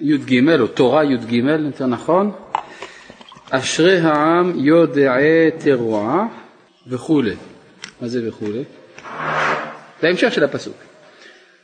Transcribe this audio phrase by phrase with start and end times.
[0.00, 2.32] י"ג, או תורה י"ג, יותר נכון,
[3.50, 6.26] אשרי העם יודעי תרועה
[6.86, 7.34] וכולי.
[8.00, 8.64] מה זה וכולי?
[10.02, 10.76] זה של הפסוק.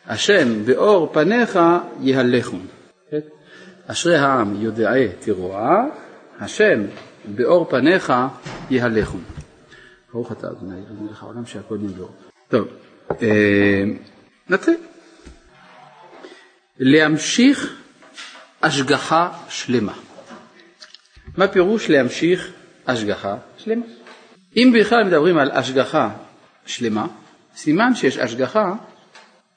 [0.06, 1.58] השם באור פניך
[2.00, 2.66] יהלכון.
[3.87, 5.85] אשרי העם יודעי תרועה,
[6.41, 6.83] השם
[7.25, 8.13] באור פניך
[8.71, 9.23] יהלכון.
[10.13, 12.11] ברוך אתה אדוני מלך העולם שהכל נדור.
[12.49, 12.69] טוב,
[13.23, 13.85] אה,
[14.49, 14.77] נתחיל.
[16.79, 17.81] להמשיך
[18.62, 19.92] השגחה שלמה.
[21.37, 22.52] מה פירוש להמשיך
[22.87, 23.85] השגחה שלמה?
[24.57, 26.11] אם בכלל מדברים על השגחה
[26.66, 27.07] שלמה,
[27.57, 28.75] סימן שיש השגחה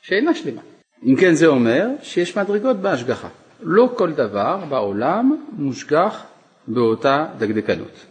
[0.01, 0.61] שאינה שלמה.
[1.05, 3.27] אם כן זה אומר שיש מדרגות בהשגחה.
[3.61, 6.23] לא כל דבר בעולם מושגח
[6.67, 8.05] באותה דקדקנות.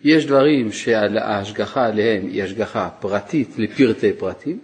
[0.00, 4.58] יש דברים שההשגחה עליהם היא השגחה פרטית לפרטי פרטים,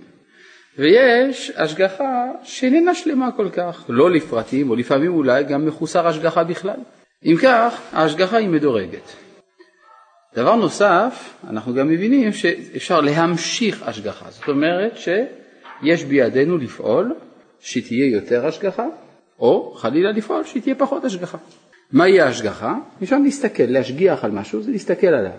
[0.79, 6.81] ויש השגחה שאיננה שלמה כל כך, לא לפרטים, או לפעמים אולי גם מחוסר השגחה בכלל.
[7.25, 9.13] אם כך, ההשגחה היא מדורגת.
[10.35, 17.15] דבר נוסף, אנחנו גם מבינים שאפשר להמשיך השגחה, זאת אומרת שיש בידינו לפעול
[17.61, 18.87] שתהיה יותר השגחה,
[19.39, 21.39] או חלילה לפעול שתהיה פחות השגחה.
[21.93, 22.75] מהי ההשגחה?
[23.03, 25.33] אפשר להסתכל, להשגיח על משהו, זה להסתכל עליו.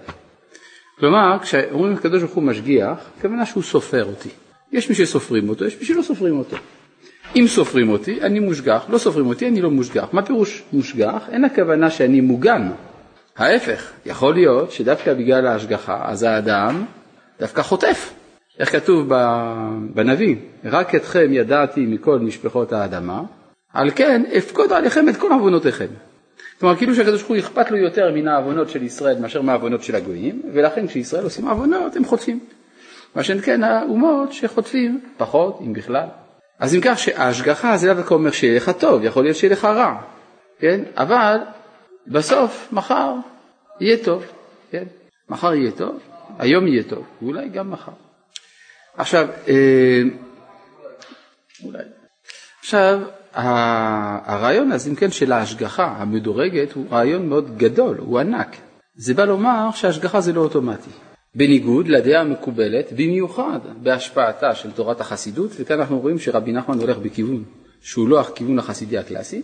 [0.99, 4.29] כלומר, כשאומרים הקדוש ברוך הוא משגיח, הכוונה שהוא סופר אותי.
[4.73, 6.57] יש מי שסופרים אותו, יש מי שלא סופרים אותו.
[7.35, 10.07] אם סופרים אותי, אני מושגח, לא סופרים אותי, אני לא מושגח.
[10.11, 11.29] מה פירוש מושגח?
[11.31, 12.69] אין הכוונה שאני מוגן.
[13.37, 16.85] ההפך, יכול להיות שדווקא בגלל ההשגחה, אז האדם
[17.39, 18.13] דווקא חוטף.
[18.59, 19.09] איך כתוב
[19.93, 23.21] בנביא, רק אתכם ידעתי מכל משפחות האדמה,
[23.73, 25.87] על כן אפקוד עליכם את כל עוונותיכם.
[26.59, 29.95] כלומר, כאילו שהקדוש ברוך הוא אכפת לו יותר מן העוונות של ישראל מאשר מהעוונות של
[29.95, 32.39] הגויים, ולכן כשישראל עושים עוונות הם חוטפים.
[33.15, 36.07] מה שאין כן האומות שחוטפים פחות, אם בכלל.
[36.59, 40.01] אז אם כך שההשגחה זה דווקא אומר שיהיה לך טוב, יכול להיות שיהיה לך רע,
[40.59, 40.81] כן?
[40.97, 41.37] אבל
[42.07, 43.13] בסוף, מחר,
[43.81, 44.23] יהיה טוב,
[44.71, 44.83] כן?
[45.29, 45.99] מחר יהיה טוב,
[46.39, 47.91] היום יהיה טוב, ואולי גם מחר.
[48.97, 50.01] עכשיו, אה,
[51.63, 51.83] אולי.
[52.59, 52.99] עכשיו,
[53.33, 58.55] הרעיון הזה, אם כן, של ההשגחה המדורגת הוא רעיון מאוד גדול, הוא ענק.
[58.95, 60.89] זה בא לומר שההשגחה זה לא אוטומטי.
[61.35, 67.43] בניגוד לדעה המקובלת, במיוחד בהשפעתה של תורת החסידות, וכאן אנחנו רואים שרבי נחמן הולך בכיוון
[67.81, 69.41] שהוא לא הכיוון החסידי הקלאסי,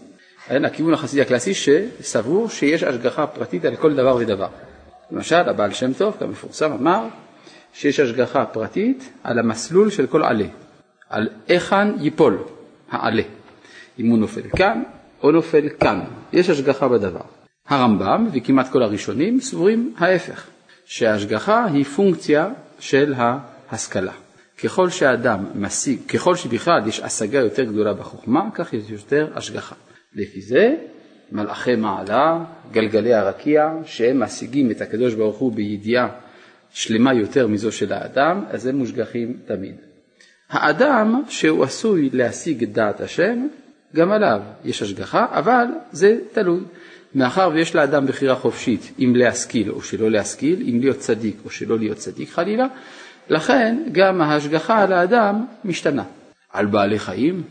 [0.51, 4.47] אלא הכיוון החסידי הקלאסי שסבור שיש השגחה פרטית על כל דבר ודבר.
[5.11, 7.07] למשל, הבעל שם טוב, כמפורסם, אמר
[7.73, 10.45] שיש השגחה פרטית על המסלול של כל עלה,
[11.09, 12.37] על היכן ייפול
[12.91, 13.23] העלה,
[13.99, 14.83] אם הוא נופל כאן
[15.23, 15.99] או נופל כאן,
[16.33, 17.21] יש השגחה בדבר.
[17.67, 20.47] הרמב"ם וכמעט כל הראשונים סבורים ההפך.
[20.89, 24.13] שההשגחה היא פונקציה של ההשכלה.
[24.63, 29.75] ככל שאדם משיג, ככל שבכלל יש השגה יותר גדולה בחוכמה, כך יש יותר השגחה.
[30.15, 30.75] לפי זה
[31.31, 36.09] מלאכי מעלה, גלגלי הרקיע, שהם משיגים את הקדוש ברוך הוא בידיעה
[36.71, 39.75] שלמה יותר מזו של האדם, אז הם מושגחים תמיד.
[40.49, 43.47] האדם שהוא עשוי להשיג את דעת השם,
[43.95, 46.61] גם עליו יש השגחה, אבל זה תלוי.
[47.15, 51.79] מאחר ויש לאדם בחירה חופשית אם להשכיל או שלא להשכיל, אם להיות צדיק או שלא
[51.79, 52.67] להיות צדיק חלילה,
[53.29, 56.03] לכן גם ההשגחה על האדם משתנה.
[56.53, 57.43] על בעלי חיים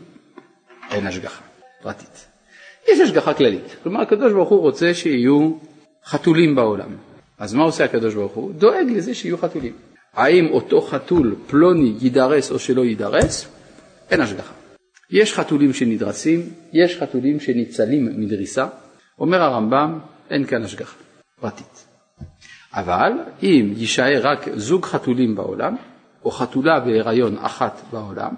[0.91, 1.41] אין השגחה
[1.81, 2.25] פרטית.
[2.91, 5.51] יש השגחה כללית, כלומר הקדוש ברוך הוא רוצה שיהיו
[6.05, 6.89] חתולים בעולם.
[7.37, 8.53] אז מה עושה הקדוש ברוך הוא?
[8.53, 9.73] דואג לזה שיהיו חתולים.
[10.13, 13.47] האם אותו חתול פלוני יידרס או שלא יידרס?
[14.11, 14.53] אין השגחה.
[15.11, 18.67] יש חתולים שנדרסים, יש חתולים שניצלים מדריסה,
[19.19, 19.99] אומר הרמב"ם,
[20.29, 20.97] אין כאן השגחה
[21.41, 21.85] פרטית.
[22.73, 23.11] אבל
[23.43, 25.75] אם יישאר רק זוג חתולים בעולם,
[26.25, 28.33] או חתולה בהיריון אחת בעולם,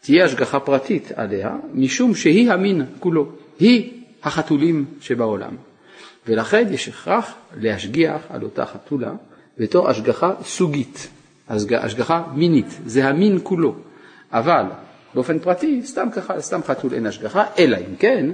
[0.00, 3.26] תהיה השגחה פרטית עליה, משום שהיא המין כולו,
[3.58, 5.56] היא החתולים שבעולם.
[6.26, 9.12] ולכן יש הכרח להשגיח על אותה חתולה
[9.58, 11.08] בתור השגחה סוגית,
[11.48, 13.74] השגחה מינית, זה המין כולו.
[14.32, 14.64] אבל
[15.14, 18.26] באופן פרטי, סתם ככה, סתם חתול אין השגחה, אלא אם כן,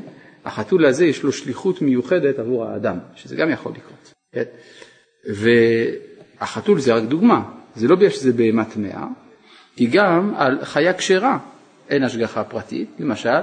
[0.45, 4.13] החתול הזה יש לו שליחות מיוחדת עבור האדם, שזה גם יכול לקרות.
[4.33, 4.43] כן?
[6.41, 7.43] והחתול זה רק דוגמה,
[7.77, 9.07] זה לא בגלל שזה בהמה טמאה,
[9.77, 11.39] כי גם על חיה כשרה
[11.91, 13.41] אין השגחה פרטית, למשל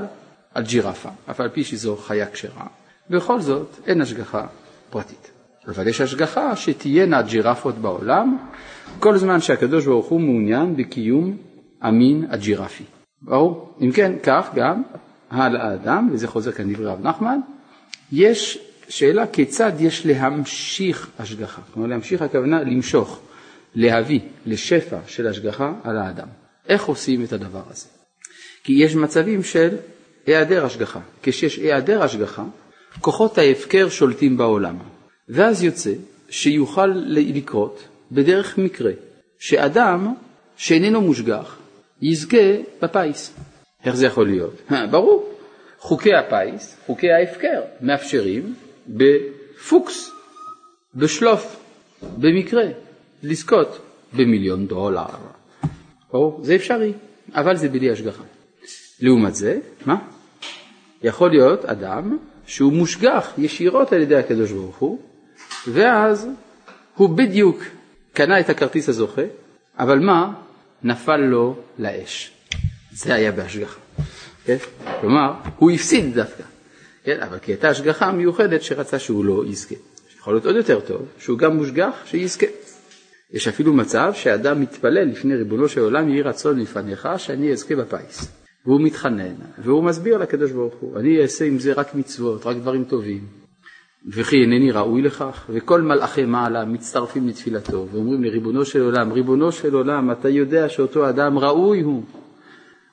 [0.53, 2.68] על ג'ירפה, אף על פי שזו חיה כשרה,
[3.09, 4.47] בכל זאת אין השגחה
[4.89, 5.31] פרטית.
[5.68, 8.38] אבל יש השגחה שתהיינה ג'ירפות בעולם
[9.00, 11.38] כל זמן שהקדוש ברוך הוא מעוניין בקיום
[11.81, 12.83] המין הג'ירפי.
[13.21, 13.77] ברור?
[13.81, 14.83] אם כן, כך גם
[15.31, 17.39] על האדם, וזה חוזר כאן דברי רב נחמן,
[18.12, 21.62] יש שאלה כיצד יש להמשיך השגחה.
[21.74, 23.19] כלומר להמשיך הכוונה למשוך,
[23.75, 26.28] להביא לשפע של השגחה על האדם.
[26.68, 27.88] איך עושים את הדבר הזה?
[28.63, 29.69] כי יש מצבים של
[30.28, 31.00] היעדר השגחה.
[31.24, 32.44] כשיש היעדר השגחה,
[33.01, 34.78] כוחות ההפקר שולטים בעולם.
[35.30, 35.92] ואז יוצא
[36.30, 38.92] שיוכל לקרות בדרך מקרה,
[39.39, 40.13] שאדם
[40.56, 41.57] שאיננו מושגח
[42.01, 42.38] יזכה
[42.81, 43.33] בפיס.
[43.86, 44.72] איך זה יכול להיות?
[44.92, 45.33] ברור,
[45.80, 48.56] חוקי הפיס, חוקי ההפקר, מאפשרים
[48.88, 50.12] בפוקס,
[50.95, 51.60] בשלוף,
[52.18, 52.66] במקרה,
[53.24, 53.80] לזכות
[54.13, 55.06] במיליון דולר.
[56.12, 56.94] ברור, זה אפשרי,
[57.36, 58.24] אבל זה בלי השגחה.
[59.00, 59.95] לעומת זה, מה?
[61.04, 65.00] יכול להיות אדם שהוא מושגח ישירות על ידי הקדוש ברוך הוא,
[65.68, 66.30] ואז
[66.95, 67.63] הוא בדיוק
[68.13, 69.22] קנה את הכרטיס הזוכה,
[69.80, 70.33] אבל מה?
[70.83, 72.31] נפל לו לאש.
[72.91, 73.79] זה היה בהשגחה.
[74.45, 74.57] כן?
[75.01, 76.43] כלומר, הוא הפסיד דווקא,
[77.03, 77.19] כן?
[77.21, 79.75] אבל כי הייתה השגחה מיוחדת שרצה שהוא לא יזכה.
[80.17, 82.45] יכול להיות עוד יותר טוב, שהוא גם מושגח שיזכה.
[83.33, 88.31] יש אפילו מצב שאדם מתפלל לפני ריבונו של עולם, יהי רצון לפניך שאני אזכה בפיס.
[88.65, 89.33] והוא מתחנן,
[89.63, 93.25] והוא מסביר לקדוש ברוך הוא, אני אעשה עם זה רק מצוות, רק דברים טובים.
[94.07, 99.73] וכי אינני ראוי לכך, וכל מלאכי מעלה מצטרפים לתפילתו, ואומרים לריבונו של עולם, ריבונו של
[99.73, 102.03] עולם, אתה יודע שאותו אדם ראוי הוא,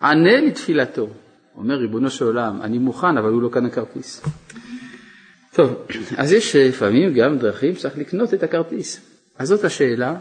[0.02, 1.08] ענה לתפילתו.
[1.56, 4.22] אומר ריבונו של עולם, אני מוכן, אבל הוא לא קנה כרטיס.
[5.52, 5.86] טוב,
[6.16, 9.00] אז יש לפעמים גם דרכים שצריך לקנות את הכרטיס.
[9.38, 10.14] אז זאת השאלה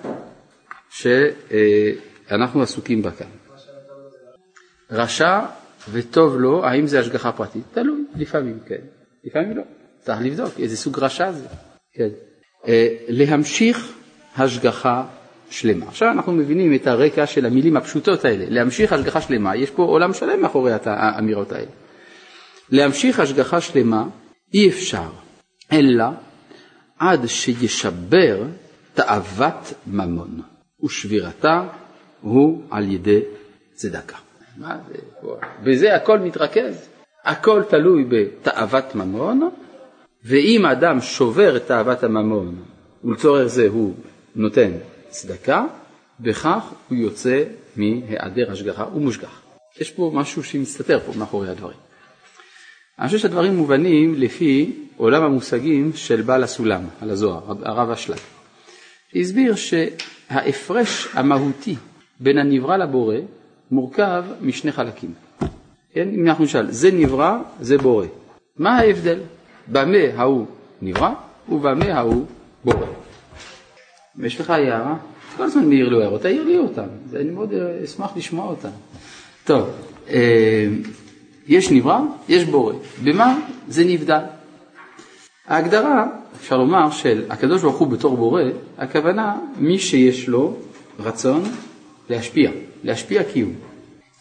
[0.89, 3.27] שאנחנו עסוקים בה כאן.
[4.91, 5.39] רשע
[5.91, 7.63] וטוב לו, האם זה השגחה פרטית?
[7.73, 8.81] תלוי, לפעמים כן,
[9.23, 9.63] לפעמים לא.
[9.99, 11.47] צריך לבדוק איזה סוג רשע זה.
[11.93, 12.09] כן.
[12.67, 13.93] אה, להמשיך
[14.35, 15.05] השגחה
[15.49, 15.85] שלמה.
[15.87, 18.45] עכשיו אנחנו מבינים את הרקע של המילים הפשוטות האלה.
[18.49, 21.71] להמשיך השגחה שלמה, יש פה עולם שלם מאחורי האמירות האלה.
[22.69, 24.03] להמשיך השגחה שלמה
[24.53, 25.09] אי אפשר,
[25.71, 26.05] אלא
[26.99, 28.43] עד שישבר
[28.93, 30.41] תאוות ממון,
[30.83, 31.67] ושבירתה
[32.21, 33.19] הוא על ידי
[33.73, 34.17] צדקה.
[34.57, 35.27] מה זה?
[35.63, 36.89] בזה הכל מתרכז.
[37.25, 39.49] הכל תלוי בתאוות ממון,
[40.25, 42.55] ואם האדם שובר את תאוות הממון
[43.03, 43.93] ולצורך זה הוא
[44.35, 44.71] נותן
[45.17, 45.65] צדקה,
[46.19, 47.43] בכך הוא יוצא
[47.75, 49.41] מהיעדר השגחה ומושגח.
[49.79, 51.77] יש פה משהו שמסתתר פה מאחורי הדברים.
[52.99, 58.17] אני חושב שהדברים מובנים לפי עולם המושגים של בעל הסולם, על הזוהר, הרב אשלג.
[59.15, 61.75] הסביר שההפרש המהותי
[62.19, 63.15] בין הנברא לבורא
[63.71, 65.13] מורכב משני חלקים.
[65.93, 66.09] כן?
[66.13, 68.05] אם אנחנו נשאל, זה נברא, זה בורא.
[68.57, 69.19] מה ההבדל?
[69.67, 70.45] במה ההוא
[70.81, 71.13] נברא
[71.49, 72.25] ובמה ההוא
[72.63, 72.96] בורא.
[74.23, 74.95] יש לך הערה?
[75.37, 78.69] כל הזמן מעיר לו הערות, תעיר לי אותן, אני מאוד אה, אשמח לשמוע אותן.
[79.45, 79.69] טוב,
[80.09, 80.67] אה,
[81.47, 81.99] יש נברא,
[82.29, 82.73] יש בורא.
[83.03, 84.19] במה זה נבדל?
[85.47, 86.05] ההגדרה,
[86.35, 88.41] אפשר לומר, של הקדוש ברוך הוא בתור בורא,
[88.77, 90.55] הכוונה מי שיש לו
[90.99, 91.43] רצון
[92.09, 92.51] להשפיע,
[92.83, 93.53] להשפיע קיום.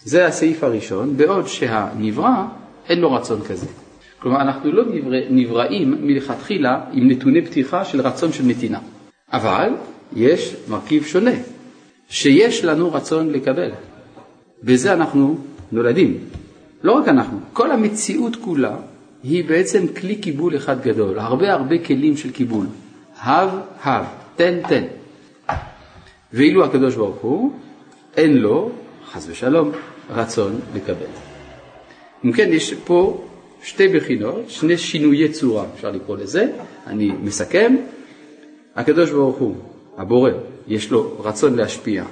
[0.05, 2.45] זה הסעיף הראשון, בעוד שהנברא
[2.89, 3.67] אין לו רצון כזה.
[4.19, 8.79] כלומר, אנחנו לא נברא, נבראים מלכתחילה עם נתוני פתיחה של רצון של נתינה.
[9.33, 9.71] אבל
[10.17, 11.31] יש מרכיב שונה,
[12.09, 13.71] שיש לנו רצון לקבל.
[14.63, 15.39] בזה אנחנו
[15.73, 16.19] נולדים.
[16.83, 18.77] לא רק אנחנו, כל המציאות כולה
[19.23, 22.67] היא בעצם כלי קיבול אחד גדול, הרבה הרבה כלים של קיבול.
[23.19, 23.51] הב,
[23.83, 24.05] הב,
[24.37, 24.85] תן, תן.
[26.33, 27.53] ואילו הקדוש ברוך הוא,
[28.17, 28.71] אין לו,
[29.13, 29.71] חס ושלום,
[30.11, 31.07] רצון לקבל.
[32.25, 33.25] אם כן, יש פה
[33.63, 36.47] שתי בחינות, שני שינויי צורה, אפשר לקרוא לזה.
[36.87, 37.77] אני מסכם,
[38.77, 39.55] הקדוש ברוך הוא,
[39.97, 40.31] הבורא,
[40.69, 42.05] יש לו רצון להשפיע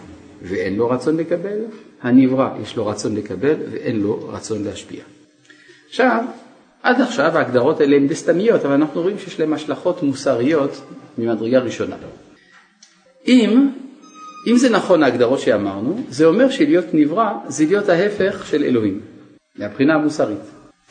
[0.42, 1.58] ואין לו רצון לקבל,
[2.02, 5.02] הנברא יש לו רצון לקבל ואין לו רצון להשפיע.
[5.88, 6.24] עכשיו,
[6.82, 10.80] עד עכשיו ההגדרות האלה הן די סתמיות, אבל אנחנו רואים שיש להן השלכות מוסריות
[11.18, 11.96] ממדרגה ראשונה.
[13.28, 13.68] אם,
[14.46, 19.00] אם זה נכון ההגדרות שאמרנו, זה אומר שלהיות נברא זה להיות ההפך של אלוהים,
[19.58, 20.38] מהבחינה המוסרית.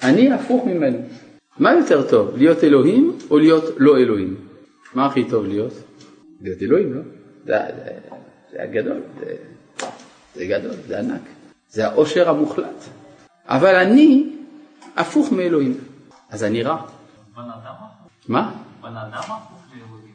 [0.03, 0.97] אני הפוך ממנו.
[1.59, 4.52] מה יותר טוב, להיות אלוהים או להיות לא אלוהים?
[4.95, 5.73] מה הכי טוב להיות?
[6.41, 7.01] להיות אלוהים, לא?
[7.45, 7.91] זה, זה,
[8.51, 9.35] זה הגדול, זה,
[10.35, 11.21] זה גדול, זה ענק.
[11.69, 12.83] זה העושר המוחלט.
[13.45, 14.35] אבל אני
[14.95, 15.77] הפוך מאלוהים,
[16.29, 16.85] אז אני רע.
[18.27, 18.51] מה?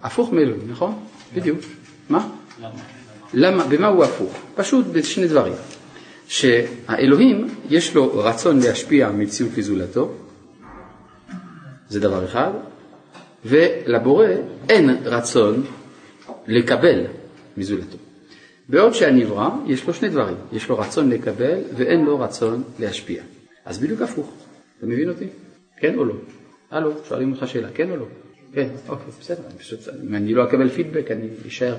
[0.02, 1.04] הפוך מאלוהים, נכון?
[1.35, 1.61] בדיוק.
[2.08, 2.28] מה?
[3.35, 3.64] למה?
[3.64, 4.38] במה הוא הפוך?
[4.54, 5.54] פשוט בשני דברים.
[6.28, 10.12] שהאלוהים יש לו רצון להשפיע מציאות לזולתו,
[11.88, 12.50] זה דבר אחד,
[13.45, 14.26] ולבורא
[14.68, 15.64] אין רצון
[16.47, 17.04] לקבל
[17.57, 17.97] מזולתו.
[18.68, 23.23] בעוד שהנברא יש לו שני דברים, יש לו רצון לקבל ואין לו רצון להשפיע.
[23.64, 24.33] אז בדיוק הפוך,
[24.78, 25.26] אתה מבין אותי?
[25.80, 26.14] כן או לא?
[26.71, 28.07] הלו, שואלים אותך שאלה, כן או לא?
[28.52, 31.76] כן, אוקיי, בסדר, אני פשוט, אם אני לא אקבל פידבק אני אשאר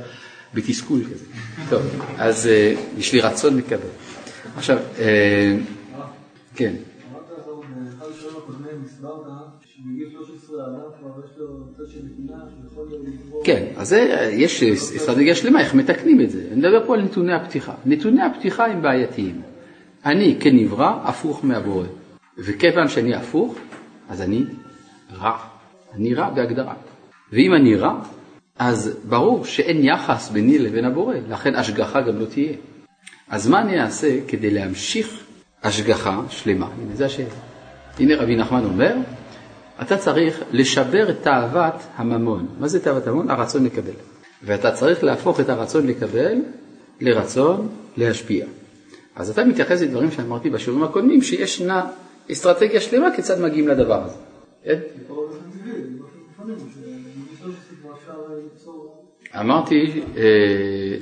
[0.54, 1.26] בתסכול כזה.
[1.70, 1.82] טוב,
[2.18, 3.88] אז uh, יש לי רצון לקבל.
[4.56, 5.56] עכשיו, אה,
[6.56, 6.74] כן.
[13.44, 13.96] כן, אז
[14.32, 16.44] יש אסטרטגיה שלמה איך מתקנים את זה.
[16.52, 17.74] אני מדבר פה על נתוני הפתיחה.
[17.86, 19.42] נתוני הפתיחה הם בעייתיים.
[20.06, 21.86] אני כנברא הפוך מהבורא,
[22.38, 23.56] וכיוון שאני הפוך,
[24.10, 24.44] אז אני
[25.20, 25.38] רע.
[25.94, 26.74] אני רע בהגדרה.
[27.34, 28.02] ואם אני רע,
[28.60, 32.54] אז ברור שאין יחס ביני לבין הבורא, לכן השגחה גם לא תהיה.
[33.30, 35.24] אז מה אני אעשה כדי להמשיך
[35.64, 36.70] השגחה שלמה?
[36.82, 37.30] הנה זה השאלה.
[38.00, 38.96] הנה רבי נחמן אומר,
[39.82, 42.48] אתה צריך לשבר את תאוות הממון.
[42.60, 43.30] מה זה תאוות הממון?
[43.30, 43.94] הרצון לקבל.
[44.44, 46.38] ואתה צריך להפוך את הרצון לקבל
[47.02, 47.68] לרצון
[47.98, 48.46] להשפיע.
[49.16, 51.88] אז אתה מתייחס לדברים שאמרתי בשיעורים הקודמים, שישנה
[52.32, 54.16] אסטרטגיה שלמה כיצד מגיעים לדבר הזה.
[59.40, 60.24] אמרתי אה,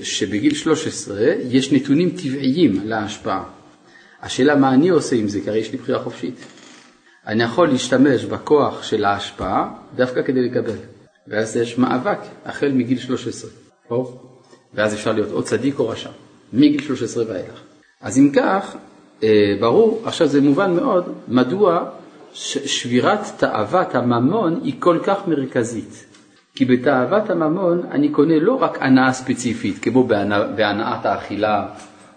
[0.03, 3.43] שבגיל 13 יש נתונים טבעיים להשפעה.
[4.21, 6.35] השאלה מה אני עושה עם זה, כי הרי יש לי בחירה חופשית.
[7.27, 10.75] אני יכול להשתמש בכוח של ההשפעה דווקא כדי לקבל.
[11.27, 13.49] ואז יש מאבק החל מגיל 13.
[13.89, 14.27] טוב?
[14.73, 16.09] ואז אפשר להיות או צדיק או רשע,
[16.53, 17.61] מגיל 13 ואילך.
[18.01, 18.75] אז אם כך,
[19.23, 21.89] אה, ברור, עכשיו זה מובן מאוד, מדוע
[22.33, 26.05] שבירת תאוות הממון היא כל כך מרכזית.
[26.55, 30.03] כי בתאוות הממון אני קונה לא רק הנאה ספציפית, כמו
[30.55, 31.67] בהנאת האכילה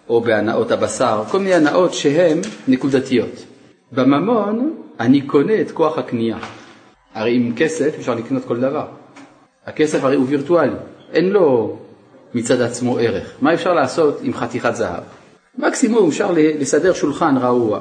[0.09, 3.45] או בהנאות הבשר, כל מיני הנאות שהן נקודתיות.
[3.93, 6.38] בממון אני קונה את כוח הקנייה.
[7.14, 8.87] הרי עם כסף אפשר לקנות כל דבר.
[9.66, 10.73] הכסף הרי הוא וירטואלי,
[11.12, 11.76] אין לו
[12.35, 13.33] מצד עצמו ערך.
[13.40, 15.02] מה אפשר לעשות עם חתיכת זהב?
[15.59, 17.80] מקסימום אפשר לסדר שולחן רעוע,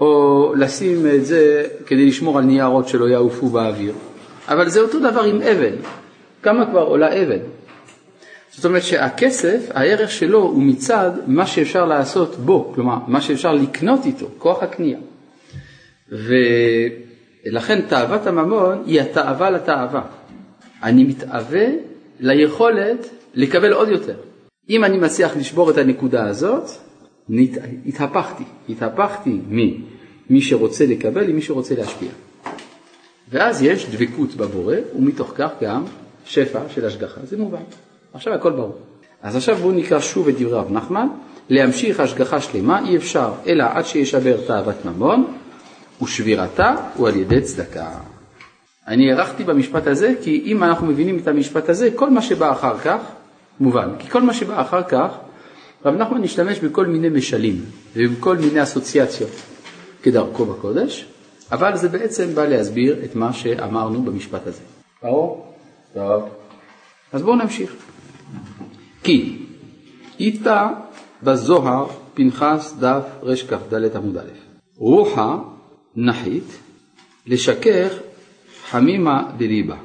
[0.00, 3.94] או לשים את זה כדי לשמור על ניירות שלא יעופו באוויר.
[4.48, 5.74] אבל זה אותו דבר עם אבן.
[6.42, 7.38] כמה כבר עולה אבן?
[8.50, 14.06] זאת אומרת שהכסף, הערך שלו הוא מצד מה שאפשר לעשות בו, כלומר, מה שאפשר לקנות
[14.06, 14.98] איתו, כוח הקנייה.
[16.12, 20.02] ולכן תאוות הממון היא התאווה לתאווה.
[20.82, 21.66] אני מתאווה
[22.20, 24.14] ליכולת לקבל עוד יותר.
[24.70, 26.70] אם אני מצליח לשבור את הנקודה הזאת,
[27.28, 27.50] נת...
[27.86, 32.10] התהפכתי, התהפכתי ממי שרוצה לקבל למי שרוצה להשפיע.
[33.28, 35.84] ואז יש דבקות בבורא, ומתוך כך גם
[36.24, 37.62] שפע של השגחה, זה מובן.
[38.14, 38.76] עכשיו הכל ברור.
[39.22, 41.06] אז עכשיו בואו נקרא שוב את דברי רב נחמן,
[41.48, 45.24] להמשיך השגחה שלמה אי אפשר אלא עד שישבר תאוות ממון,
[46.02, 47.90] ושבירתה הוא על ידי צדקה.
[48.86, 52.78] אני הארכתי במשפט הזה, כי אם אנחנו מבינים את המשפט הזה, כל מה שבא אחר
[52.78, 53.00] כך
[53.60, 53.88] מובן.
[53.98, 55.10] כי כל מה שבא אחר כך,
[55.84, 57.64] רב נחמן השתמש בכל מיני משלים
[57.96, 59.30] ובכל מיני אסוציאציות
[60.02, 61.06] כדרכו בקודש,
[61.52, 64.60] אבל זה בעצם בא להסביר את מה שאמרנו במשפט הזה.
[65.02, 65.54] ברור?
[65.94, 66.28] טוב.
[67.12, 67.74] אז בואו נמשיך.
[69.02, 69.46] כי
[70.20, 70.68] איתה
[71.22, 74.22] בזוהר פנחס דף רכ"ד עמוד א',
[74.76, 75.38] רוחה
[75.96, 76.58] נחית
[77.26, 77.92] לשכך
[78.64, 79.76] חמימה דליבה,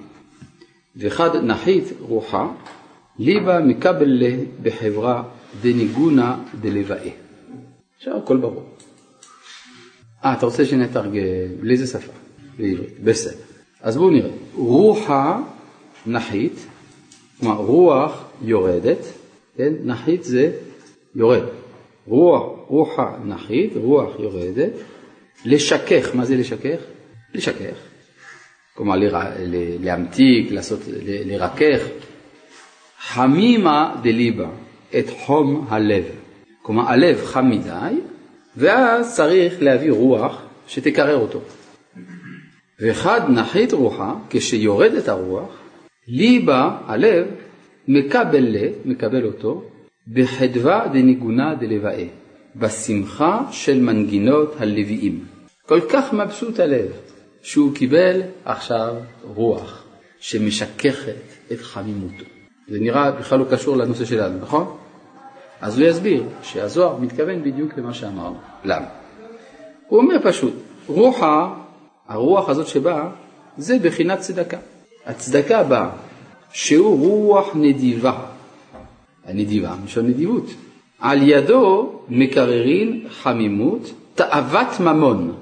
[0.96, 2.52] וחד נחית רוחה
[3.20, 4.24] ליבה מקבל
[4.64, 5.24] בחברה
[5.62, 7.10] דניגונה דלבאה.
[7.98, 8.64] עכשיו הכל ברור.
[10.26, 11.12] אה, אתה רוצה שנתרגם,
[11.62, 12.12] לאיזה שפה?
[12.58, 13.42] בעברית, בסדר.
[13.82, 14.30] אז בואו נראה.
[14.56, 15.40] רוחה
[16.08, 16.66] נחית,
[17.40, 19.06] כלומר רוח יורדת,
[19.58, 19.74] כן?
[19.84, 20.52] נחית זה
[21.16, 21.44] יורד.
[22.08, 24.72] רוח, רוחה נחית, רוח יורדת,
[25.46, 26.80] לשכך, מה זה לשכך?
[27.34, 27.76] לשכך.
[28.76, 29.08] כלומר ל,
[29.84, 31.82] להמתיק, לעשות, לרכך.
[33.00, 34.50] חמימה דליבה,
[35.00, 36.04] את חום הלב.
[36.62, 37.96] כלומר הלב חם מדי,
[38.58, 41.42] ואז צריך להביא רוח שתקרר אותו.
[42.80, 45.60] ואחד נחית רוחה, כשיורדת הרוח,
[46.08, 47.28] ליבה, הלב,
[47.88, 49.64] מקבל ל, מקבל אותו,
[50.08, 52.06] בחדווה דניגונה דלבאה,
[52.56, 55.31] בשמחה של מנגינות הלוויים.
[55.72, 56.92] כל כך מבסוט הלב,
[57.42, 58.96] שהוא קיבל עכשיו
[59.36, 59.84] רוח
[60.20, 62.24] שמשככת את חמימותו.
[62.68, 64.78] זה נראה בכלל לא קשור לנושא שלנו, נכון?
[65.62, 68.36] אז הוא יסביר שהזוהר מתכוון בדיוק למה שאמרנו.
[68.64, 68.86] למה?
[69.88, 70.54] הוא אומר פשוט,
[70.88, 71.54] רוחה,
[72.08, 73.10] הרוח הזאת שבאה,
[73.58, 74.58] זה בחינת צדקה.
[75.06, 75.90] הצדקה באה,
[76.54, 78.26] שהוא רוח נדיבה.
[79.26, 80.46] הנדיבה, משון נדיבות.
[81.00, 85.38] על ידו מקררין חמימות, תאוות ממון.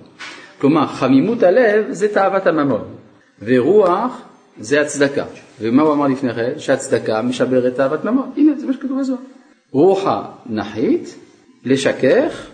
[0.60, 2.96] כלומר, חמימות הלב זה תאוות הממון,
[3.42, 4.22] ורוח
[4.60, 5.26] זה הצדקה.
[5.62, 6.54] ומה הוא אמר לפני כן?
[6.58, 8.32] שהצדקה משברת תאוות ממון.
[8.38, 9.20] הנה, זה מה שכתוב בזוהר.
[9.72, 11.16] רוחה נחית,
[11.66, 12.48] לשכך,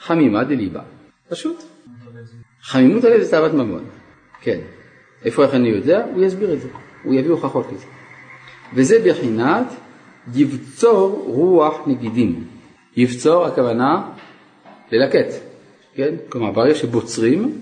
[0.00, 0.80] חמימה דליבה.
[1.28, 1.62] פשוט.
[2.62, 3.84] חמימות הלב זה תאוות ממון.
[4.40, 4.58] כן.
[5.24, 6.04] איפה איך אני יודע?
[6.14, 6.68] הוא יסביר את זה.
[7.04, 7.86] הוא יביא הוכחות לזה.
[8.74, 9.66] וזה בחינת
[10.34, 12.44] יבצור רוח נגידים.
[12.96, 14.10] יבצור הכוונה
[14.92, 15.49] ללקט,
[15.94, 16.14] כן?
[16.28, 17.58] כלומר ברגע שבוצרים,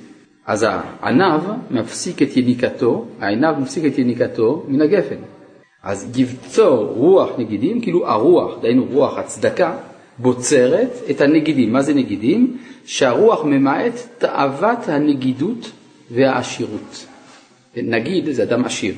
[0.46, 5.16] אז הענב מפסיק את יניקתו, הענב מפסיק את יניקתו מן הגפן.
[5.82, 9.76] אז יבצור רוח נגידים, כאילו הרוח, דהיינו רוח הצדקה,
[10.18, 11.72] בוצרת את הנגידים.
[11.72, 12.56] מה זה נגידים?
[12.84, 15.70] שהרוח ממעט תאוות הנגידות
[16.10, 17.06] והעשירות.
[17.76, 18.94] נגיד זה אדם עשיר.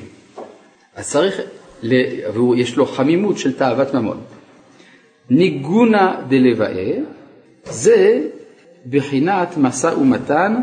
[0.95, 1.41] אז צריך,
[2.33, 4.17] ויש לו חמימות של תאוות ממון.
[5.29, 6.93] ניגונה דלוואה
[7.65, 8.21] זה
[8.89, 10.55] בחינת משא ומתן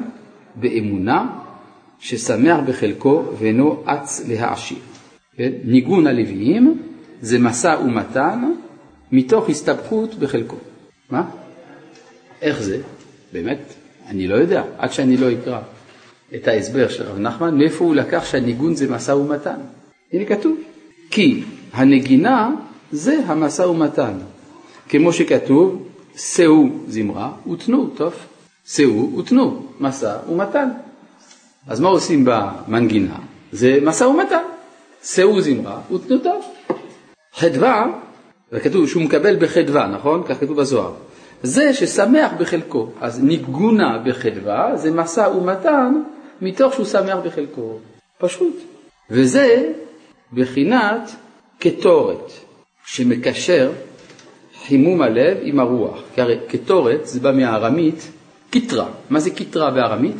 [0.54, 1.38] באמונה
[1.98, 4.78] ששמח בחלקו ואינו אץ להעשיר.
[5.36, 5.50] כן?
[5.64, 6.82] ניגון הלוויים
[7.20, 8.52] זה משא ומתן
[9.12, 10.56] מתוך הסתבכות בחלקו.
[11.10, 11.30] מה?
[12.42, 12.80] איך זה?
[13.32, 13.58] באמת,
[14.06, 15.60] אני לא יודע, עד שאני לא אקרא
[16.34, 19.56] את ההסבר של רב נחמן, מאיפה הוא לקח שהניגון זה משא ומתן.
[20.12, 20.56] הנה כתוב,
[21.10, 22.50] כי הנגינה
[22.92, 24.12] זה המשא ומתן.
[24.88, 25.87] כמו שכתוב,
[26.18, 28.14] שאו זמרה ותנו, טוב?
[28.66, 30.68] שאו ותנו, משא ומתן.
[31.66, 33.18] אז מה עושים במנגינה?
[33.52, 34.42] זה משא ומתן.
[35.04, 36.44] שאו זמרה ותנו טוב.
[37.34, 37.86] חדווה,
[38.52, 40.22] וכתוב שהוא מקבל בחדווה, נכון?
[40.28, 40.92] כך כתוב בזוהר.
[41.42, 42.88] זה ששמח בחלקו.
[43.00, 45.94] אז ניגונה בחדווה זה משא ומתן
[46.42, 47.78] מתוך שהוא שמח בחלקו.
[48.18, 48.56] פשוט.
[49.10, 49.72] וזה
[50.32, 51.10] בחינת
[51.58, 52.32] קטורת,
[52.86, 53.72] שמקשר
[54.68, 55.98] חימום הלב עם הרוח.
[56.14, 58.10] כי הרי קטורת זה בא מהארמית
[58.50, 58.88] קיטרה.
[59.10, 60.16] מה זה קיטרה בארמית?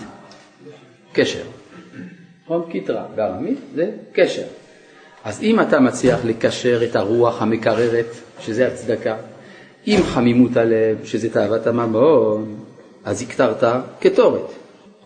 [1.13, 1.43] קשר.
[2.45, 2.63] נכון?
[2.71, 4.43] קיטרה בארמית זה קשר.
[5.25, 8.07] אז אם אתה מצליח לקשר את הרוח המקררת,
[8.41, 9.17] שזה הצדקה,
[9.87, 12.57] עם חמימות הלב, שזה תאוות הממון,
[13.05, 13.65] אז הקטרת
[14.01, 14.51] קטורת.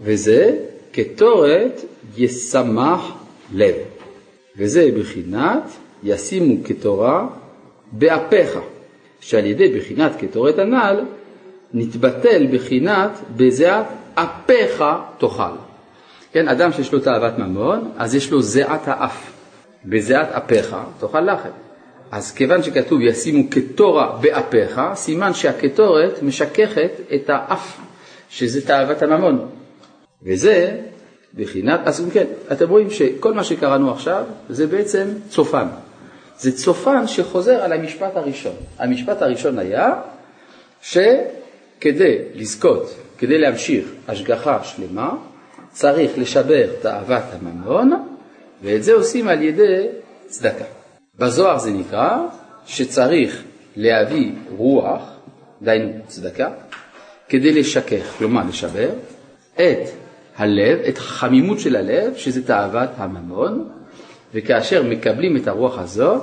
[0.00, 0.58] וזה
[0.92, 1.80] קטורת
[2.16, 3.12] ישמח
[3.54, 3.74] לב.
[4.56, 5.62] וזה בחינת
[6.02, 7.26] ישימו קטורה
[7.92, 8.58] באפיך.
[9.22, 11.00] שעל ידי בחינת קטורת הנ"ל
[11.74, 14.84] נתבטל בחינת בזיעת אפיך
[15.18, 15.42] תאכל.
[16.32, 19.32] כן, אדם שיש לו תאוות ממון, אז יש לו זיעת האף.
[19.84, 21.48] בזיעת אפיך תאכל לחם.
[22.10, 27.80] אז כיוון שכתוב ישימו קטורה באפיך, סימן שהקטורת משככת את האף,
[28.28, 29.48] שזה תאוות הממון.
[30.22, 30.76] וזה
[31.34, 35.66] בחינת, אז כן, אתם רואים שכל מה שקראנו עכשיו זה בעצם צופן.
[36.42, 38.54] זה צופן שחוזר על המשפט הראשון.
[38.78, 39.94] המשפט הראשון היה
[40.82, 45.14] שכדי לזכות, כדי להמשיך השגחה שלמה,
[45.70, 47.92] צריך לשבר תאוות הממון,
[48.62, 49.86] ואת זה עושים על ידי
[50.26, 50.64] צדקה.
[51.18, 52.18] בזוהר זה נקרא
[52.66, 53.42] שצריך
[53.76, 55.02] להביא רוח,
[55.62, 56.50] דהיינו צדקה,
[57.28, 58.90] כדי לשכך, כלומר לשבר,
[59.54, 59.88] את
[60.36, 63.68] הלב, את החמימות של הלב, שזה תאוות הממון,
[64.34, 66.22] וכאשר מקבלים את הרוח הזאת,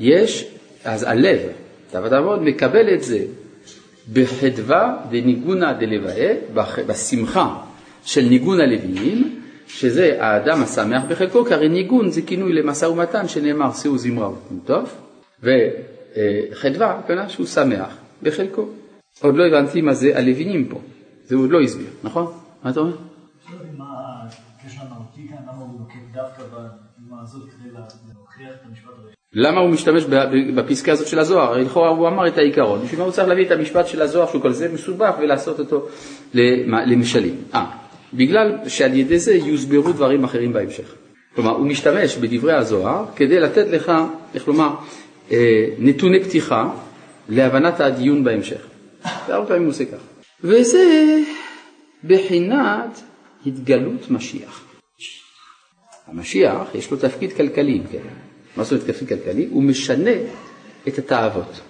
[0.00, 0.48] יש,
[0.84, 1.40] אז הלב,
[1.90, 3.18] תאוות הממון, מקבל את זה
[4.12, 6.34] בחדווה דניגונה דלוויה,
[6.86, 7.56] בשמחה
[8.04, 13.72] של ניגון הלוויים, שזה האדם השמח בחלקו, כי הרי ניגון זה כינוי למשא ומתן שנאמר
[13.72, 14.30] שאו זמרה
[14.64, 14.94] טוב,
[15.42, 18.66] וחדווה, כנראה שהוא שמח בחלקו.
[19.22, 20.80] עוד לא הבנתי מה זה הלוויים פה,
[21.26, 22.26] זה עוד לא הסביר, נכון?
[22.64, 22.96] מה אתה אומר?
[29.32, 30.04] למה הוא משתמש
[30.54, 31.58] בפסקה הזאת של הזוהר?
[31.58, 34.42] לכאורה הוא אמר את העיקרון, בשביל מה הוא צריך להביא את המשפט של הזוהר שהוא
[34.42, 35.88] כל זה מסובך ולעשות אותו
[36.86, 37.34] למשלים.
[37.54, 37.66] אה,
[38.14, 40.94] בגלל שעל ידי זה יוסברו דברים אחרים בהמשך.
[41.34, 43.92] כלומר, הוא משתמש בדברי הזוהר כדי לתת לך,
[44.34, 44.74] איך לומר,
[45.32, 46.70] אה, נתוני פתיחה
[47.28, 48.66] להבנת הדיון בהמשך.
[49.28, 49.98] והרבה פעמים הוא עושה כך.
[50.44, 51.18] וזה
[52.04, 53.02] בחינת
[53.46, 54.65] התגלות משיח.
[56.06, 57.98] המשיח יש לו תפקיד כלכלי, כן.
[58.56, 59.48] מה זאת אומרת תפקיד כלכלי?
[59.50, 60.10] הוא משנה
[60.88, 61.60] את התאוות.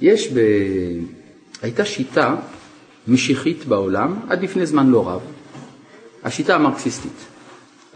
[0.00, 0.38] יש ב...
[1.62, 2.36] הייתה שיטה
[3.08, 5.20] משיחית בעולם עד לפני זמן לא רב,
[6.22, 7.26] השיטה המרקסיסטית.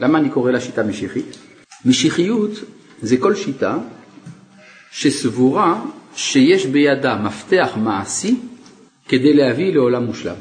[0.01, 1.39] למה אני קורא לה שיטה משיחית?
[1.85, 2.51] משיחיות
[3.03, 3.79] זה כל שיטה
[4.91, 5.85] שסבורה
[6.15, 8.37] שיש בידה מפתח מעשי
[9.09, 10.35] כדי להביא לעולם מושלם.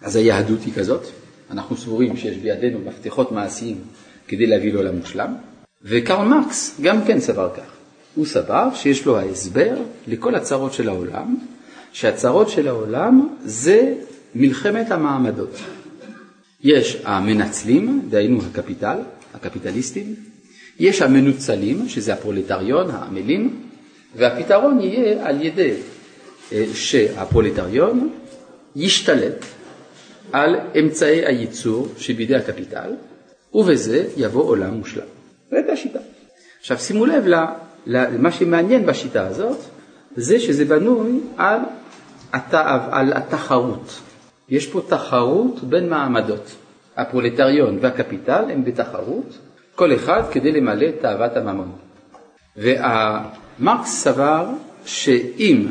[0.00, 1.02] אז היהדות היא כזאת,
[1.50, 3.76] אנחנו סבורים שיש בידינו מפתחות מעשיים
[4.28, 5.34] כדי להביא לעולם מושלם,
[5.82, 7.76] וקרל מרקס גם כן סבר כך.
[8.14, 9.76] הוא סבר שיש לו ההסבר
[10.08, 11.36] לכל הצרות של העולם,
[11.92, 13.94] שהצרות של העולם זה
[14.34, 15.58] מלחמת המעמדות.
[16.62, 18.98] יש המנצלים, דהיינו הקפיטל,
[19.34, 20.14] הקפיטליסטים,
[20.78, 23.62] יש המנוצלים, שזה הפרולטריון, העמלים,
[24.16, 25.72] והפתרון יהיה על ידי
[26.52, 28.10] אה, שהפרולטריון
[28.76, 29.44] ישתלט
[30.32, 32.90] על אמצעי הייצור שבידי הקפיטל,
[33.56, 35.06] ובזה יבוא עולם מושלם.
[35.50, 35.98] הייתה השיטה.
[36.60, 37.24] עכשיו שימו לב
[37.86, 39.58] למה שמעניין בשיטה הזאת,
[40.16, 41.60] זה שזה בנוי על,
[42.32, 44.00] התאו, על התחרות.
[44.48, 46.56] יש פה תחרות בין מעמדות.
[46.96, 49.38] הפרולטריון והקפיטל הם בתחרות,
[49.74, 51.72] כל אחד כדי למלא תאוות הממון.
[52.56, 54.46] ומרקס סבר
[54.84, 55.66] שאם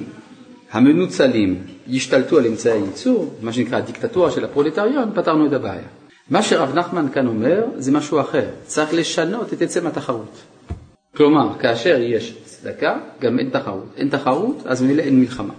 [0.72, 5.88] המנוצלים ישתלטו על אמצעי הייצור, מה שנקרא הדיקטטורה של הפרולטריון, פתרנו את הבעיה.
[6.30, 10.42] מה שרב נחמן כאן אומר זה משהו אחר, צריך לשנות את עצם התחרות.
[11.18, 13.86] כלומר, כאשר יש צדקה, גם אין תחרות.
[13.98, 15.54] אין תחרות, אז ממילא אין מלחמה.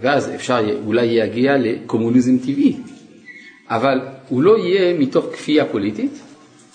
[0.00, 2.76] ואז אפשר אולי יגיע לקומוניזם טבעי,
[3.70, 6.12] אבל הוא לא יהיה מתוך כפייה פוליטית,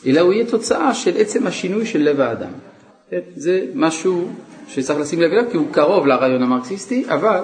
[0.05, 2.51] אלא הוא יהיה תוצאה של עצם השינוי של לב האדם.
[3.35, 4.29] זה משהו
[4.67, 7.39] שצריך לשים לב אליו, כי הוא קרוב לרעיון המרקסיסטי, אבל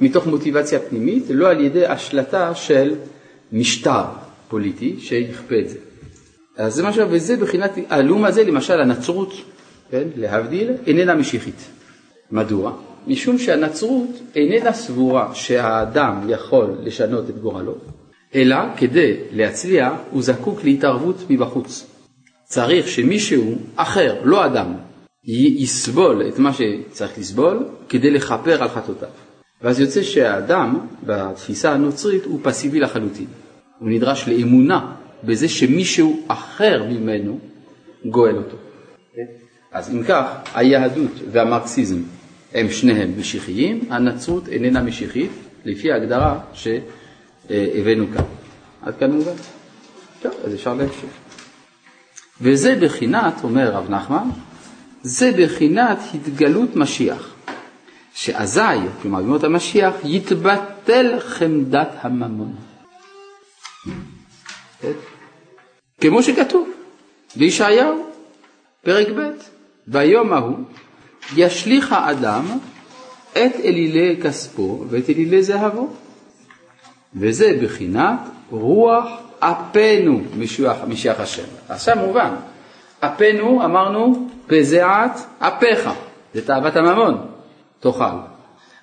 [0.00, 2.94] מתוך מוטיבציה פנימית, לא על ידי השלטה של
[3.52, 4.04] משטר
[4.48, 5.78] פוליטי שיכפה את זה.
[6.56, 9.32] אז זה משהו, וזה בחינת, הלום הזה, למשל הנצרות,
[9.90, 11.68] כן, להבדיל, איננה משיחית.
[12.30, 12.72] מדוע?
[13.06, 17.74] משום שהנצרות איננה סבורה שהאדם יכול לשנות את גורלו,
[18.34, 21.86] אלא כדי להצליח הוא זקוק להתערבות מבחוץ.
[22.44, 24.74] צריך שמישהו אחר, לא אדם,
[25.24, 29.08] יסבול את מה שצריך לסבול כדי לכפר על חטאותיו.
[29.62, 33.26] ואז יוצא שהאדם, בתפיסה הנוצרית, הוא פסיבי לחלוטין.
[33.78, 34.92] הוא נדרש לאמונה
[35.24, 37.38] בזה שמישהו אחר ממנו
[38.04, 38.56] גואל אותו.
[39.72, 41.98] אז אם כך, היהדות והמרקסיזם
[42.54, 45.30] הם שניהם משיחיים, הנצרות איננה משיחית,
[45.64, 48.24] לפי ההגדרה שהבאנו כאן.
[48.82, 49.32] עד כאן מובן?
[50.22, 51.10] טוב, אז אפשר להמשיך.
[52.40, 54.28] וזה בחינת, אומר רב נחמן,
[55.02, 57.34] זה בחינת התגלות משיח,
[58.14, 58.60] שאזי,
[59.02, 62.54] כלומר בימות המשיח, יתבטל חמדת הממון.
[66.00, 66.68] כמו שכתוב
[67.36, 68.06] בישעיהו,
[68.82, 69.30] פרק ב',
[69.86, 70.58] ביום ההוא
[71.36, 72.44] ישליך האדם
[73.32, 75.88] את אלילי כספו ואת אלילי זהבו,
[77.14, 78.18] וזה בחינת
[78.50, 79.08] רוח
[79.40, 81.42] אפנו משיח, משיח השם.
[81.68, 82.34] עכשיו מובן,
[83.00, 85.90] אפנו אמרנו בזיעת אפיך,
[86.34, 87.26] זה תאוות הממון,
[87.80, 88.04] תאכל.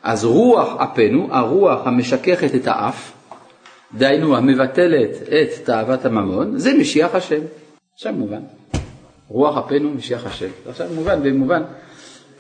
[0.03, 3.11] אז רוח אפנו, הרוח המשככת את האף,
[3.97, 7.41] דהיינו המבטלת את תאוות הממון, זה משיח השם.
[7.93, 8.41] עכשיו מובן.
[9.27, 10.49] רוח אפנו משיח השם.
[10.69, 11.63] עכשיו מובן במובן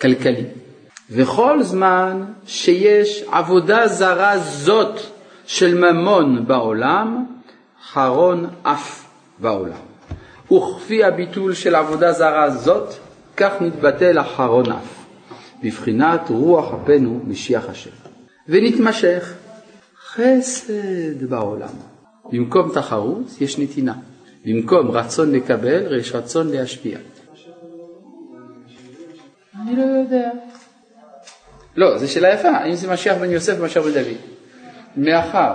[0.01, 0.45] כלכלי.
[1.11, 4.99] וכל זמן שיש עבודה זרה זאת
[5.45, 7.25] של ממון בעולם,
[7.91, 9.05] חרון אף
[9.39, 9.77] בעולם.
[10.51, 12.93] וכפי הביטול של עבודה זרה זאת,
[13.37, 15.05] כך נתבטל אחרון אף,
[15.63, 17.89] בבחינת רוח אפנו משיח השם.
[18.47, 19.33] ונתמשך
[20.13, 21.73] חסד בעולם.
[22.31, 23.93] במקום תחרות יש נתינה.
[24.45, 26.97] במקום רצון לקבל, יש רצון להשפיע.
[29.61, 30.31] אני לא יודע.
[31.75, 34.17] לא, זו שאלה יפה, האם זה משיח בן יוסף משיח בן דוד?
[34.97, 35.53] מאחר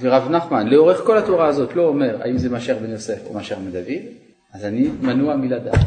[0.00, 3.58] ורב נחמן לאורך כל התורה הזאת לא אומר האם זה משיח בן יוסף או משיח
[3.58, 4.02] בן דוד,
[4.52, 5.86] אז אני מנוע מלדעת.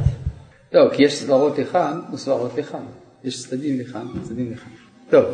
[0.73, 2.83] לא, כי יש סברות לכאן וסברות לכאן.
[3.23, 4.71] יש צדדים לכאן וצדדים לכאן.
[5.09, 5.25] טוב,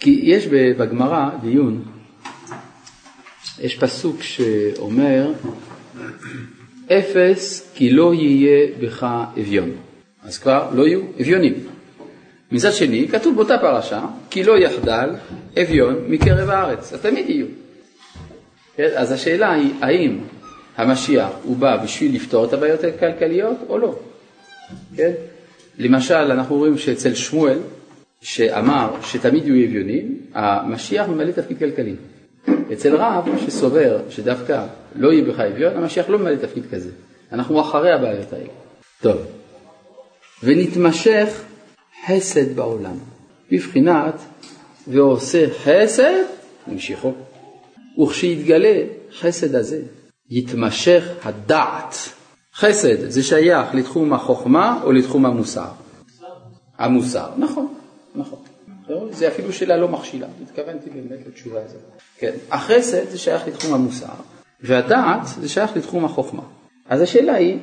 [0.00, 1.84] כי יש בגמרא דיון,
[3.60, 5.32] יש פסוק שאומר,
[6.92, 9.06] אפס כי לא יהיה בך
[9.40, 9.70] אביון.
[10.22, 11.54] אז כבר לא יהיו אביונים.
[12.52, 15.10] מצד שני, כתוב באותה פרשה, כי לא יחדל
[15.62, 16.92] אביון מקרב הארץ.
[16.92, 17.46] אז תמיד יהיו.
[18.76, 18.88] כן?
[18.96, 20.18] אז השאלה היא, האם
[20.76, 23.98] המשיח הוא בא בשביל לפתור את הבעיות הכלכליות או לא.
[24.96, 25.12] כן?
[25.78, 27.58] למשל, אנחנו רואים שאצל שמואל,
[28.20, 31.94] שאמר שתמיד יהיו אביונים, המשיח ממלא תפקיד כלכלי.
[32.72, 36.90] אצל רב שסובר שדווקא לא יהיה בך אביון, המשיח לא ממלא תפקיד כזה.
[37.32, 38.48] אנחנו אחרי הבעיות האלה.
[39.02, 39.16] טוב,
[40.42, 41.42] ונתמשך
[42.06, 42.96] חסד בעולם,
[43.52, 44.14] בבחינת
[44.88, 46.24] ועושה חסד,
[46.66, 47.12] המשיכו,
[48.02, 48.82] וכשיתגלה
[49.20, 49.82] חסד הזה,
[50.30, 51.94] יתמשך הדעת.
[52.54, 55.68] חסד זה שייך לתחום החוכמה או לתחום המוסר?
[56.78, 57.74] המוסר, נכון,
[58.18, 58.38] נכון.
[59.10, 61.80] זה אפילו שאלה לא מכשילה, התכוונתי באמת לתשובה הזאת.
[62.18, 64.06] כן, החסד זה שייך לתחום המוסר,
[64.60, 66.42] והדעת זה שייך לתחום החוכמה.
[66.88, 67.58] אז השאלה היא,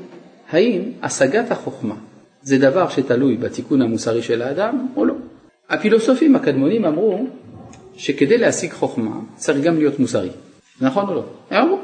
[0.50, 1.96] האם השגת החוכמה
[2.42, 5.14] זה דבר שתלוי בתיקון המוסרי של האדם או לא?
[5.70, 7.26] הפילוסופים הקדמונים אמרו
[7.98, 10.30] שכדי להשיג חוכמה צריך גם להיות מוסרי,
[10.82, 11.24] נכון או לא?
[11.52, 11.80] הם אמרו,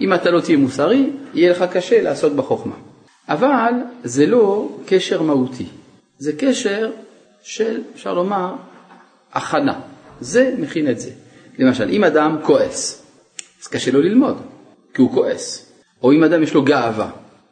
[0.00, 2.74] אם אתה לא תהיה מוסרי, יהיה לך קשה לעסוק בחוכמה.
[3.28, 3.72] אבל
[4.04, 5.66] זה לא קשר מהותי,
[6.18, 6.90] זה קשר
[7.42, 8.54] של, אפשר לומר,
[9.32, 9.80] הכנה.
[10.20, 11.10] זה מכין את זה.
[11.58, 13.06] למשל, אם אדם כועס,
[13.62, 14.36] אז קשה לו ללמוד,
[14.94, 15.72] כי הוא כועס.
[16.02, 17.10] או אם אדם יש לו גאווה,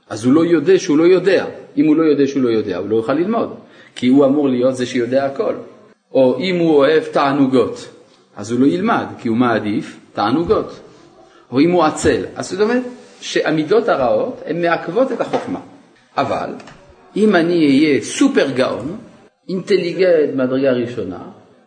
[0.08, 1.46] אז הוא לא יודע שהוא לא יודע.
[1.76, 3.54] אם הוא לא יודע שהוא לא יודע, הוא לא יוכל ללמוד,
[3.94, 5.54] כי הוא אמור להיות זה שיודע הכל.
[6.12, 7.88] או אם הוא אוהב תענוגות,
[8.36, 10.80] אז הוא לא ילמד, כי הוא מעדיף תענוגות.
[11.52, 12.22] או אם הוא עצל.
[12.36, 12.82] אז זאת אומרת
[13.20, 15.60] שהמידות הרעות הן מעכבות את החוכמה.
[16.16, 16.50] אבל
[17.16, 18.96] אם אני אהיה סופר גאון,
[19.50, 21.18] אינטליגנט מדרגה ראשונה,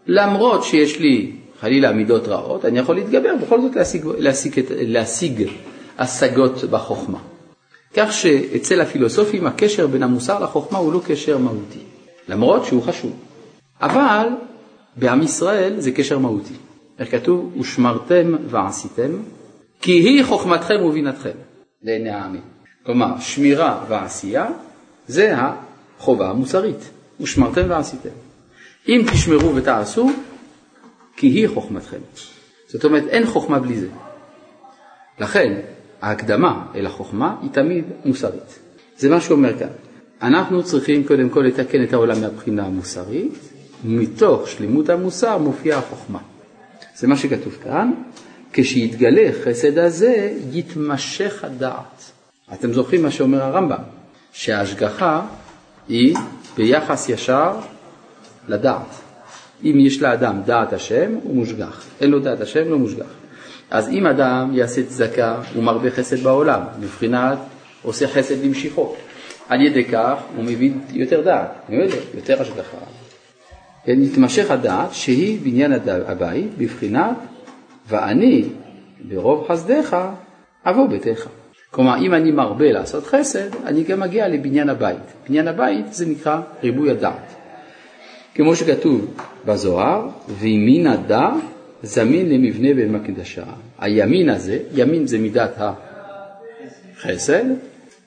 [0.07, 5.47] למרות שיש לי חלילה מידות רעות, אני יכול להתגבר, בכל זאת להשיג, להשיג, להשיג
[5.97, 7.19] השגות בחוכמה.
[7.93, 11.79] כך שאצל הפילוסופים הקשר בין המוסר לחוכמה הוא לא קשר מהותי,
[12.27, 13.11] למרות שהוא חשוב.
[13.81, 14.27] אבל
[14.95, 16.53] בעם ישראל זה קשר מהותי.
[16.99, 17.57] איך כתוב?
[17.59, 19.11] ושמרתם ועשיתם,
[19.81, 21.37] כי היא חוכמתכם ובינתכם
[21.83, 22.41] לעיני העמים.
[22.85, 24.47] כלומר, שמירה ועשייה
[25.07, 26.92] זה החובה המוסרית.
[27.21, 28.09] ושמרתם ועשיתם.
[28.89, 30.11] אם תשמרו ותעשו,
[31.15, 31.97] כי היא חוכמתכם.
[32.67, 33.87] זאת אומרת, אין חוכמה בלי זה.
[35.19, 35.59] לכן,
[36.01, 38.59] ההקדמה אל החוכמה היא תמיד מוסרית.
[38.97, 39.67] זה מה שאומר כאן.
[40.21, 43.33] אנחנו צריכים קודם כל לתקן את העולם מהבחינה המוסרית,
[43.85, 46.19] ומתוך שלמות המוסר מופיעה החוכמה.
[46.95, 47.91] זה מה שכתוב כאן,
[48.53, 52.11] כשיתגלה חסד הזה, יתמשך הדעת.
[52.53, 53.83] אתם זוכרים מה שאומר הרמב"ם,
[54.33, 55.25] שההשגחה
[55.87, 56.15] היא
[56.55, 57.51] ביחס ישר
[58.47, 58.87] לדעת.
[59.63, 61.85] אם יש לאדם דעת השם, הוא מושגח.
[62.01, 63.13] אין לו דעת השם, לא מושגח.
[63.71, 67.37] אז אם אדם יעשה צדקה, הוא מרבה חסד בעולם, מבחינת
[67.83, 68.95] עושה חסד למשיכו.
[69.49, 71.49] על ידי כך הוא מביא יותר דעת,
[72.13, 72.77] יותר השגחה.
[73.87, 77.17] יתמשך הדעת שהיא בניין הבית בבחינת
[77.87, 78.45] ואני
[79.07, 79.95] ברוב חסדיך
[80.65, 81.27] אבוא ביתך.
[81.73, 84.97] כלומר, אם אני מרבה לעשות חסד, אני גם מגיע לבניין הבית.
[85.29, 87.35] בניין הבית זה נקרא ריבוי הדעת.
[88.35, 89.13] כמו שכתוב
[89.45, 90.07] בזוהר,
[90.39, 91.29] וימין הדע
[91.83, 93.43] זמין למבנה במקדשה.
[93.79, 95.57] הימין הזה, ימין זה מידת
[96.97, 97.43] החסד,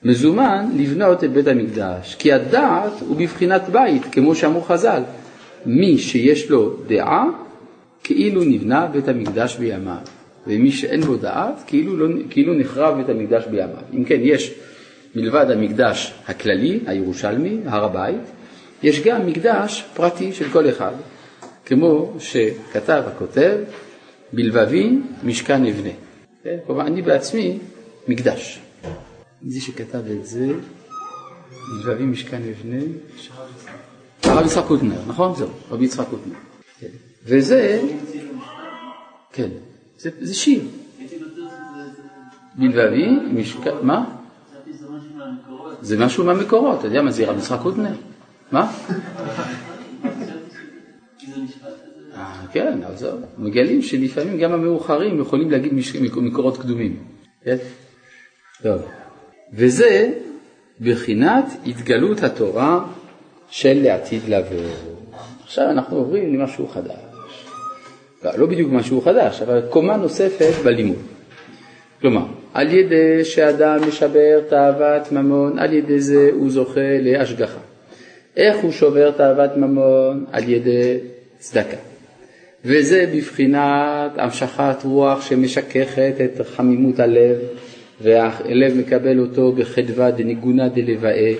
[0.03, 5.01] מזומן לבנות את בית המקדש, כי הדעת הוא בבחינת בית, כמו שאמרו חז"ל,
[5.65, 7.25] מי שיש לו דעה,
[8.03, 10.16] כאילו נבנה בית המקדש בימיו.
[10.47, 13.83] ומי שאין בו דעת, כאילו, לא, כאילו נחרב בית המקדש בימיו.
[13.93, 14.53] אם כן, יש
[15.15, 18.21] מלבד המקדש הכללי, הירושלמי, הר הבית,
[18.83, 20.93] יש גם מקדש פרטי של כל אחד,
[21.65, 23.57] כמו שכתב הכותב,
[24.33, 25.89] בלבבי משכן אבנה.
[26.43, 26.57] כן?
[26.67, 27.57] כלומר, אני בעצמי
[28.07, 28.59] מקדש.
[29.47, 30.47] זה שכתב את זה,
[31.83, 32.81] בלבבי משכן אבנה,
[34.23, 35.35] הרב יצחק קוטנר, נכון?
[35.35, 36.35] זהו, רבי יצחק קוטנר.
[36.79, 36.87] כן.
[37.25, 37.81] וזה,
[39.33, 39.49] כן,
[39.97, 40.63] זה, זה שיר.
[42.55, 44.15] בלבבי, משכן, מה?
[45.81, 47.93] זה משהו מהמקורות, אתה יודע מה זה רב יצחק קוטנר?
[48.51, 48.71] מה?
[52.15, 53.07] אה, כן, אז.
[53.37, 55.73] מגלים שלפעמים גם המאוחרים יכולים להגיד
[56.15, 57.03] מקורות קדומים.
[57.43, 57.57] כן?
[58.63, 58.81] טוב.
[59.53, 60.13] וזה
[60.81, 62.85] בחינת התגלות התורה
[63.49, 64.97] של לעתיד לבוא.
[65.43, 67.06] עכשיו אנחנו עוברים למשהו חדש.
[68.23, 70.97] לא, לא בדיוק משהו חדש, אבל קומה נוספת בלימוד.
[72.01, 77.59] כלומר, על ידי שאדם משבר תאוות ממון, על ידי זה הוא זוכה להשגחה.
[78.37, 80.25] איך הוא שובר תאוות ממון?
[80.31, 80.97] על ידי
[81.39, 81.77] צדקה.
[82.65, 87.37] וזה בבחינת המשכת רוח שמשככת את חמימות הלב,
[88.01, 91.33] והלב מקבל אותו בחדווה דניגונה דלוואה,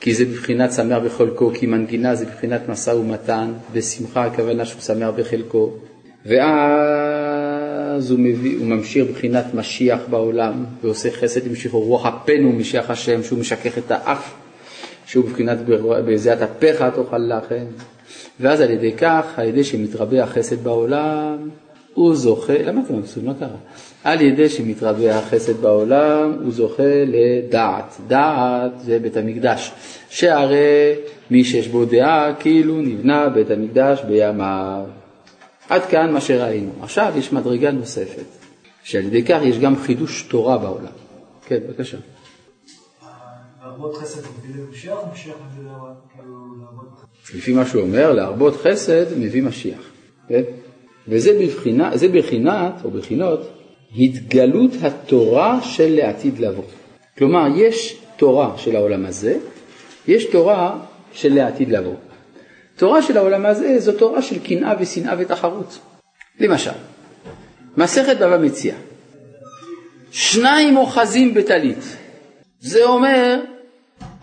[0.00, 5.10] כי זה בבחינת שמח בחלקו, כי מנגינה זה בבחינת משא ומתן, ושמחה הכוונה שהוא שמח
[5.16, 5.72] בחלקו.
[6.26, 12.54] ואז הוא, מביא, הוא ממשיך בבחינת משיח בעולם, ועושה חסד עם שחרור רוח הפן הוא
[12.54, 14.34] משיח השם, שהוא משכך את האף
[15.06, 15.58] שהוא בבחינת
[16.06, 17.64] בזיעת אפיך תאכל לחם,
[18.40, 21.48] ואז על ידי כך, על ידי שמתרבה החסד בעולם,
[21.94, 23.26] הוא זוכה, למה אתם מבסוטים?
[23.28, 23.56] מה קרה?
[24.04, 27.96] על ידי שמתרבה החסד בעולם, הוא זוכה לדעת.
[28.08, 29.72] דעת זה בית המקדש,
[30.10, 30.94] שהרי
[31.30, 35.01] מי שיש בו דעה, כאילו נבנה בית המקדש בימיו.
[35.72, 36.72] עד כאן מה שראינו.
[36.82, 38.24] עכשיו יש מדרגה נוספת,
[38.82, 40.92] שעל ידי כך יש גם חידוש תורה בעולם.
[41.46, 41.96] כן, בבקשה.
[43.96, 44.20] חסד?
[47.34, 49.90] לפי מה שהוא אומר, להרבות חסד מביא משיח,
[50.28, 50.42] כן?
[51.08, 53.40] וזה בבחינה, זה בחינת, או בחינות,
[53.96, 56.64] התגלות התורה של לעתיד לבוא.
[57.18, 59.38] כלומר, יש תורה של העולם הזה,
[60.08, 60.78] יש תורה
[61.12, 62.11] של לעתיד לבוא.
[62.82, 65.78] תורה של העולם הזה זו תורה של קנאה ושנאה ותחרות.
[66.40, 66.70] למשל,
[67.76, 68.74] מסכת בבא מציע,
[70.10, 71.78] שניים אוחזים בטלית,
[72.60, 73.40] זה אומר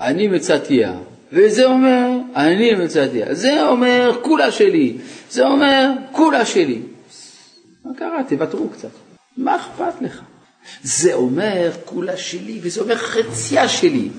[0.02, 0.94] אני מצאתיה,
[1.34, 4.98] וזה אומר, אני מצאתיה, זה אומר, כולה שלי,
[5.30, 6.82] זה אומר, כולה שלי.
[7.86, 8.24] מה קרה?
[8.28, 8.90] תוותרו קצת.
[9.38, 10.22] מה אכפת לך?
[10.84, 14.10] זה אומר, כולה שלי, וזה אומר, חציה שלי.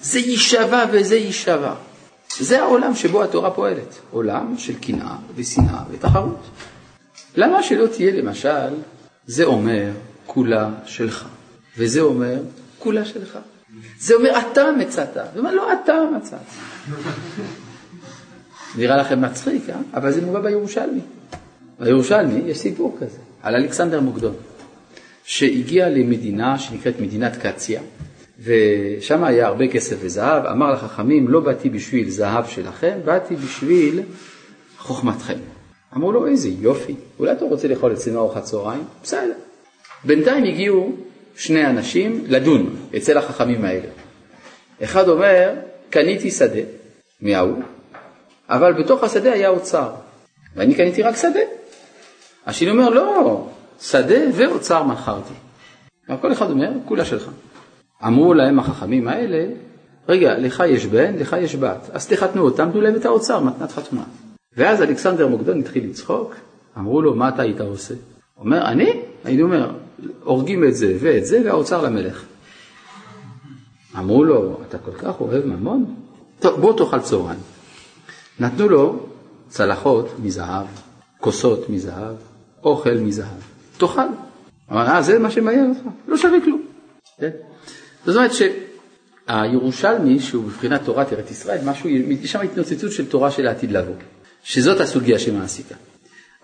[0.00, 1.74] זה יישבע וזה יישבע.
[2.40, 6.40] זה העולם שבו התורה פועלת, עולם של קנאה ושנאה ותחרות.
[7.36, 8.68] למה שלא תהיה למשל,
[9.26, 9.90] זה אומר
[10.26, 11.26] כולה שלך.
[11.78, 12.38] וזה אומר,
[12.78, 13.38] כולה שלך.
[13.98, 15.16] זה אומר, אתה מצאת.
[15.38, 16.38] אומר, לא, אתה מצאת.
[18.76, 19.74] נראה לכם מצחיק, אה?
[19.94, 21.00] אבל זה מובא בירושלמי.
[21.80, 24.34] בירושלמי יש סיפור כזה, על אלכסנדר מוקדון,
[25.24, 27.80] שהגיע למדינה שנקראת מדינת קציה,
[28.44, 34.00] ושם היה הרבה כסף וזהב, אמר לחכמים, לא באתי בשביל זהב שלכם, באתי בשביל
[34.78, 35.38] חוכמתכם.
[35.96, 38.84] אמרו לו, איזה יופי, אולי אתה רוצה לאכול אצלנו ארוחת צהריים?
[39.02, 39.32] בסדר.
[40.04, 40.96] בינתיים הגיעו
[41.36, 43.88] שני אנשים לדון אצל החכמים האלה.
[44.84, 45.54] אחד אומר,
[45.90, 46.60] קניתי שדה
[47.20, 47.62] מההוא,
[48.48, 49.90] אבל בתוך השדה היה אוצר,
[50.56, 51.40] ואני קניתי רק שדה.
[52.46, 53.48] השני אומר, לא,
[53.80, 55.34] שדה ואוצר מכרתי.
[56.20, 57.30] כל אחד אומר, כולה שלך.
[58.04, 59.46] אמרו להם החכמים האלה,
[60.08, 63.72] רגע, לך יש בן, לך יש בת, אז תחתנו אותם, תנו להם את האוצר, מתנת
[63.72, 64.04] חתונה.
[64.56, 66.34] ואז אלכסנדר מוקדון התחיל לצחוק,
[66.78, 67.94] אמרו לו, מה אתה היית עושה?
[68.38, 69.02] אומר, אני?
[69.24, 69.70] הייתי אומר,
[70.24, 72.24] הורגים את זה ואת זה והאוצר למלך.
[73.98, 75.94] אמרו לו, אתה כל כך אוהב ממון?
[76.40, 77.40] טוב, בוא תאכל צהריים.
[78.40, 79.06] נתנו לו
[79.48, 80.66] צלחות מזהב,
[81.20, 82.14] כוסות מזהב,
[82.64, 83.40] אוכל מזהב.
[83.78, 84.00] תאכל.
[84.72, 85.88] אמר, אה, זה מה שמעניין אותך?
[86.08, 86.62] לא שווה כלום.
[87.20, 87.30] כן?
[88.06, 88.30] זאת אומרת
[89.28, 93.94] שהירושלמי, שהוא בבחינת תורת ארץ ישראל, משהו, יש שם התנוצצות של תורה של העתיד לבוא,
[94.42, 95.74] שזאת הסוגיה שמעסיקה.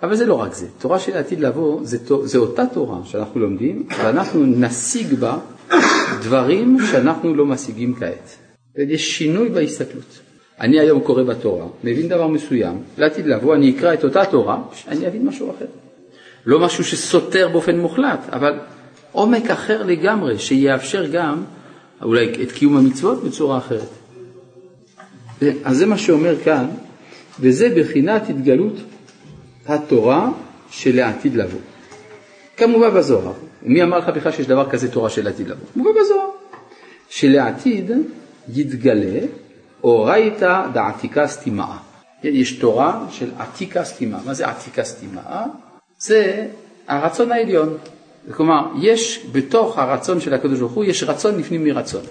[0.02, 3.86] אבל זה לא רק זה, תורה של העתיד לבוא זה, זה אותה תורה שאנחנו לומדים,
[3.98, 5.38] ואנחנו נשיג בה
[6.22, 8.36] דברים שאנחנו לא משיגים כעת.
[8.76, 10.18] יש שינוי בהסתכלות.
[10.60, 15.06] אני היום קורא בתורה, מבין דבר מסוים, לעתיד לבוא אני אקרא את אותה תורה, אני
[15.06, 15.66] אבין משהו אחר.
[16.46, 18.58] לא משהו שסותר באופן מוחלט, אבל
[19.12, 21.42] עומק אחר לגמרי, שיאפשר גם
[22.02, 23.88] אולי את קיום המצוות בצורה אחרת.
[25.64, 26.66] אז זה מה שאומר כאן,
[27.40, 28.74] וזה בחינת התגלות
[29.66, 30.30] התורה
[30.70, 31.60] שלעתיד לבוא.
[32.56, 33.32] כמובן בזוהר.
[33.62, 35.66] מי אמר לך בכלל שיש דבר כזה תורה של עתיד לבוא?
[35.76, 36.28] מובא בזוהר.
[37.08, 37.90] שלעתיד
[38.48, 39.20] יתגלה
[39.84, 41.76] אורייתא דעתיקה סתימאה.
[42.22, 44.18] יש תורה של עתיקה סתימה.
[44.26, 45.46] מה זה עתיקה סתימה?
[45.98, 46.46] זה
[46.88, 47.76] הרצון העליון.
[48.30, 52.02] כלומר, יש בתוך הרצון של הקדוש ברוך הוא, יש רצון לפנים מרצון.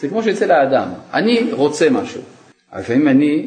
[0.00, 2.20] זה כמו שאצל האדם, אני רוצה משהו.
[2.78, 3.46] לפעמים אני,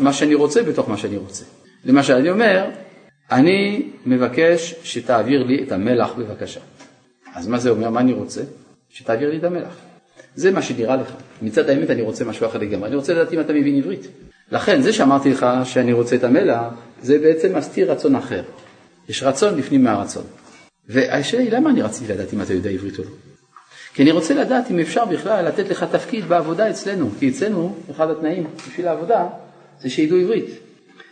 [0.00, 1.44] מה שאני רוצה בתוך מה שאני רוצה.
[1.84, 2.70] למשל, אני אומר,
[3.30, 6.60] אני מבקש שתעביר לי את המלח בבקשה.
[7.34, 7.90] אז מה זה אומר?
[7.90, 8.40] מה אני רוצה?
[8.90, 9.76] שתעביר לי את המלח.
[10.34, 11.12] זה מה שנראה לך.
[11.42, 12.88] מצד האמת אני רוצה משהו אחר לגמרי.
[12.88, 14.06] אני רוצה לדעת אם אתה מבין עברית.
[14.52, 16.66] לכן, זה שאמרתי לך שאני רוצה את המלח,
[17.02, 18.42] זה בעצם מסתיר רצון אחר.
[19.08, 20.24] יש רצון לפנים מהרצון.
[20.88, 23.10] והשאלה היא, למה אני רציתי לדעת אם אתה יודע עברית או לא?
[23.94, 27.10] כי אני רוצה לדעת אם אפשר בכלל לתת לך תפקיד בעבודה אצלנו.
[27.18, 29.26] כי אצלנו, אחד התנאים בשביל העבודה,
[29.80, 30.46] זה שידעו עברית.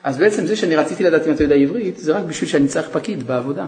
[0.03, 2.89] אז בעצם זה שאני רציתי לדעת אם אתה יודע עברית, זה רק בשביל שאני צריך
[2.93, 3.67] פקיד בעבודה.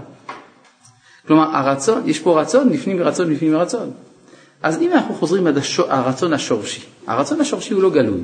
[1.26, 3.90] כלומר, הרצון, יש פה רצון לפנים מרצון לפנים מרצון.
[4.62, 8.20] אז אם אנחנו חוזרים עד הרצון השורשי, הרצון השורשי הוא לא גלוי.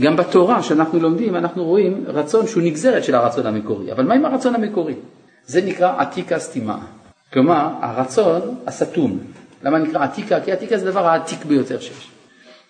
[0.00, 4.24] גם בתורה שאנחנו לומדים אנחנו רואים רצון שהוא נגזרת של הרצון המקורי, אבל מה עם
[4.24, 4.94] הרצון המקורי?
[5.46, 6.78] זה נקרא עתיקה סתימה,
[7.32, 9.18] כלומר הרצון הסתום.
[9.62, 10.40] למה נקרא עתיקה?
[10.40, 12.10] כי עתיקה זה הדבר העתיק ביותר שיש.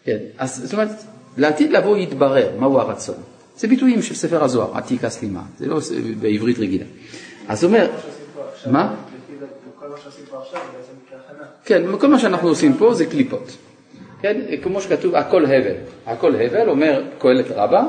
[0.04, 0.88] כן, אז זאת אומרת,
[1.36, 3.14] לעתיד לבוא יתברר מהו הרצון.
[3.56, 5.80] זה ביטויים של ספר הזוהר, עתיקה סתימה, זה לא
[6.20, 6.84] בעברית רגילה.
[7.48, 7.90] אז אומר,
[8.66, 8.94] מה?
[11.64, 13.56] כן, כל מה שאנחנו עושים פה זה קליפות.
[14.20, 15.74] כן, כמו שכתוב, הכל הבל.
[16.06, 17.84] הכל הבל, אומר קהלת רבה,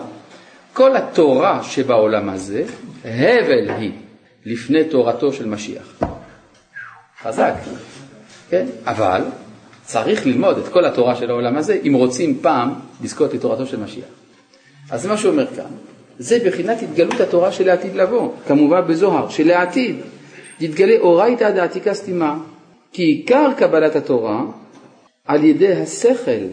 [0.74, 2.64] כל התורה שבעולם הזה,
[3.06, 3.92] הבל היא
[4.46, 6.02] לפני תורתו של משיח.
[7.24, 7.54] חזק,
[8.50, 8.66] כן?
[8.86, 9.22] אבל
[9.84, 14.06] צריך ללמוד את כל התורה של העולם הזה, אם רוצים פעם לזכות לתורתו של משיח.
[14.92, 15.72] אז זה מה שהוא אומר כאן,
[16.20, 19.96] זה בחינת התגלות התורה שלעתיד לבוא, כמובן בזוהר, שלעתיד
[20.60, 22.38] יתגלה אורייתא דעתיקה סתימה,
[22.94, 24.44] כי עיקר קבלת התורה
[25.26, 26.46] על ידי השכל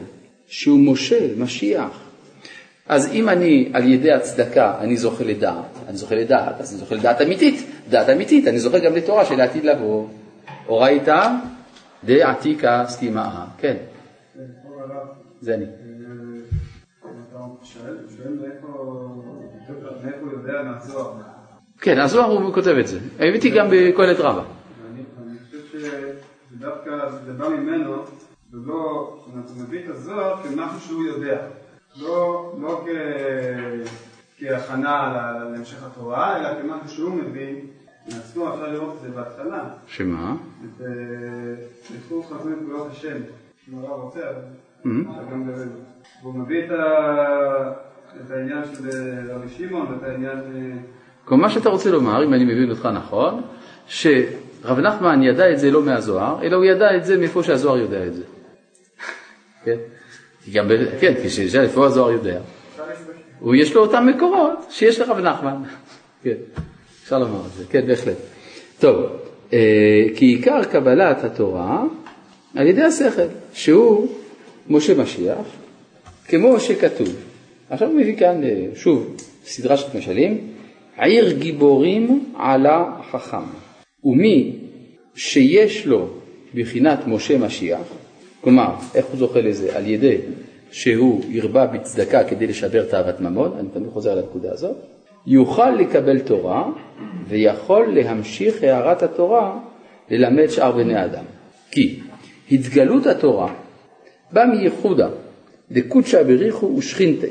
[0.46, 2.00] שהוא משה, משיח.
[2.88, 6.94] אז אם אני על ידי הצדקה אני זוכה לדעת, אני זוכה לדעת, אז אני זוכה
[6.94, 10.06] לדעת אמיתית, דעת אמיתית, אני זוכה גם לתורה של העתיד לבוא.
[10.68, 11.30] אורייתא
[12.04, 13.46] דעתיקה סתימה.
[13.58, 13.76] כן.
[15.40, 15.64] זה אני.
[21.80, 22.98] כן, הזוהר הוא כותב את זה.
[23.18, 24.42] הבאתי גם בקהלת רבה.
[24.92, 25.04] אני
[25.44, 25.78] חושב
[26.52, 27.94] שדווקא זה בא ממנו,
[28.52, 28.74] ולא,
[29.24, 31.38] הוא מביא את הזוהר כמשהו שהוא יודע.
[31.96, 32.84] לא, לא
[34.38, 35.12] כהכנה
[35.52, 37.66] להמשך התורה, אלא כמשהו שהוא מבין.
[38.14, 39.64] מעצמו אפשר לראות את זה בהתחלה.
[39.86, 40.36] שמה?
[40.64, 40.82] את
[42.06, 43.16] תחום חזון את פעולות השם.
[43.72, 44.20] הרב רוצה,
[44.84, 45.50] אבל גם
[46.22, 48.88] והוא מביא את העניין של
[49.30, 50.38] רבי שמעון ואת העניין...
[51.24, 53.42] כל מה שאתה רוצה לומר, אם אני מבין אותך נכון,
[53.86, 54.06] ש...
[54.64, 58.06] רב נחמן ידע את זה לא מהזוהר, אלא הוא ידע את זה מאיפה שהזוהר יודע
[58.06, 58.22] את זה.
[59.64, 59.76] כן?
[60.52, 60.68] גם,
[61.00, 62.40] כן, כשנשאל איפה הזוהר יודע.
[63.40, 65.62] הוא יש לו אותם מקורות שיש לרב נחמן.
[66.22, 66.36] כן,
[67.08, 68.16] אפשר לומר את זה, כן, בהחלט.
[68.78, 69.06] טוב,
[69.52, 71.84] אה, כי עיקר קבלת התורה
[72.54, 74.08] על ידי השכל, שהוא
[74.68, 75.46] משה משיח,
[76.26, 77.16] כמו שכתוב.
[77.70, 80.38] עכשיו הוא מביא כאן אה, שוב סדרה של משלים,
[80.98, 83.44] עיר גיבורים על החכם,
[84.04, 84.52] ומי
[85.14, 86.08] שיש לו
[86.54, 87.86] בחינת משה משיח,
[88.40, 89.76] כלומר, איך הוא זוכה לזה?
[89.76, 90.16] על ידי
[90.70, 94.76] שהוא ירבה בצדקה כדי לשבר תאוות ממון, אני תמיד חוזר על הנקודה הזאת,
[95.26, 96.64] יוכל לקבל תורה
[97.28, 99.58] ויכול להמשיך הערת התורה
[100.10, 101.24] ללמד שאר בני אדם.
[101.70, 102.00] כי
[102.52, 103.52] התגלות התורה
[104.32, 105.08] באה מייחודה
[105.70, 107.26] דקודשא בריחו ושכינתה.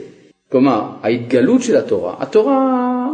[0.51, 3.07] כלומר, ההתגלות של התורה, התורה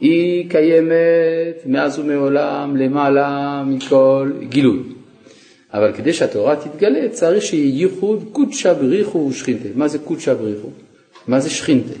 [0.00, 4.82] היא קיימת מאז ומעולם למעלה מכל גילוי.
[5.72, 9.68] אבל כדי שהתורה תתגלה צריך שיהיה ייחוד קודשא בריחו ושכינתה.
[9.74, 10.68] מה זה קודשא בריחו?
[11.28, 11.94] מה זה שכינתה?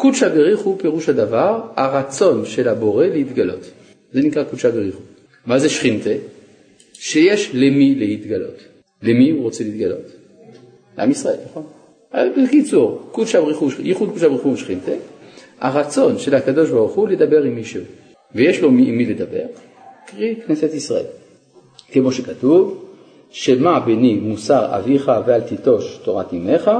[0.00, 3.70] קודשא בריחו פירוש הדבר הרצון של הבורא להתגלות.
[4.12, 5.00] זה נקרא קודשא בריחו.
[5.46, 6.10] מה זה שכינתה?
[6.92, 8.58] שיש למי להתגלות.
[9.02, 10.06] למי הוא רוצה להתגלות?
[10.98, 11.66] לעם ישראל, נכון?
[12.14, 14.92] בקיצור, קודשא בריחו, ייחוד קודשא בריחו ושכינתה,
[15.60, 17.82] הרצון של הקדוש ברוך הוא לדבר עם מישהו,
[18.34, 19.44] ויש לו עם מי לדבר,
[20.06, 21.06] קרי כנסת ישראל.
[21.92, 22.84] כמו שכתוב,
[23.30, 26.70] שמע בני מוסר אביך ואל תיטוש תורת אמך,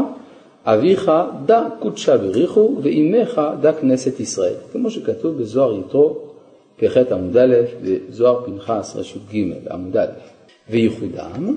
[0.65, 1.11] אביך
[1.47, 6.19] דע קודשא בריחו ואימך דע כנסת ישראל, כמו שכתוב בזוהר יתרו
[6.77, 10.07] פ"ח עמוד א' וזוהר פנחס רשות ג' עמוד א',
[10.71, 11.57] וייחודם,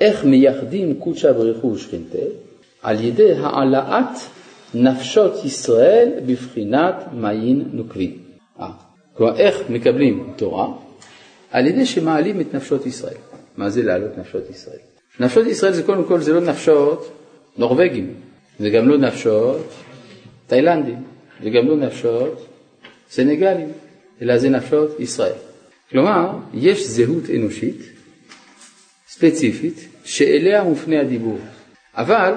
[0.00, 2.18] איך מייחדים קודשא בריחו ושכינתה?
[2.82, 4.18] על ידי העלאת
[4.74, 8.18] נפשות ישראל בבחינת מעין נוקבים.
[8.60, 8.70] אה,
[9.16, 10.68] כלומר, איך מקבלים תורה?
[11.50, 13.16] על ידי שמעלים את נפשות ישראל.
[13.56, 14.78] מה זה להעלות נפשות ישראל?
[15.20, 17.10] נפשות ישראל זה קודם כל, זה לא נפשות
[17.58, 18.14] נורבגים,
[18.68, 19.72] גם לא נפשות
[20.46, 21.02] תאילנדים,
[21.44, 22.46] גם לא נפשות
[23.10, 23.72] סנגלים,
[24.22, 25.32] אלא זה נפשות ישראל.
[25.90, 27.80] כלומר, יש זהות אנושית
[29.08, 31.38] ספציפית שאליה מופנה הדיבור,
[31.94, 32.32] אבל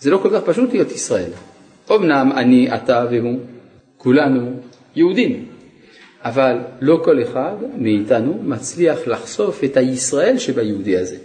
[0.00, 1.30] זה לא כל כך פשוט להיות ישראל.
[1.90, 3.38] אמנם אני, אתה והוא,
[3.96, 4.60] כולנו
[4.96, 5.48] יהודים,
[6.22, 11.16] אבל לא כל אחד מאיתנו מצליח לחשוף את הישראל שביהודי הזה.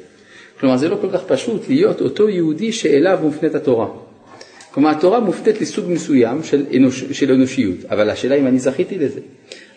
[0.60, 3.88] כלומר, זה לא כל כך פשוט להיות אותו יהודי שאליו מופנית התורה.
[4.74, 9.20] כלומר, התורה מופנית לסוג מסוים של, אנוש, של אנושיות, אבל השאלה אם אני זכיתי לזה.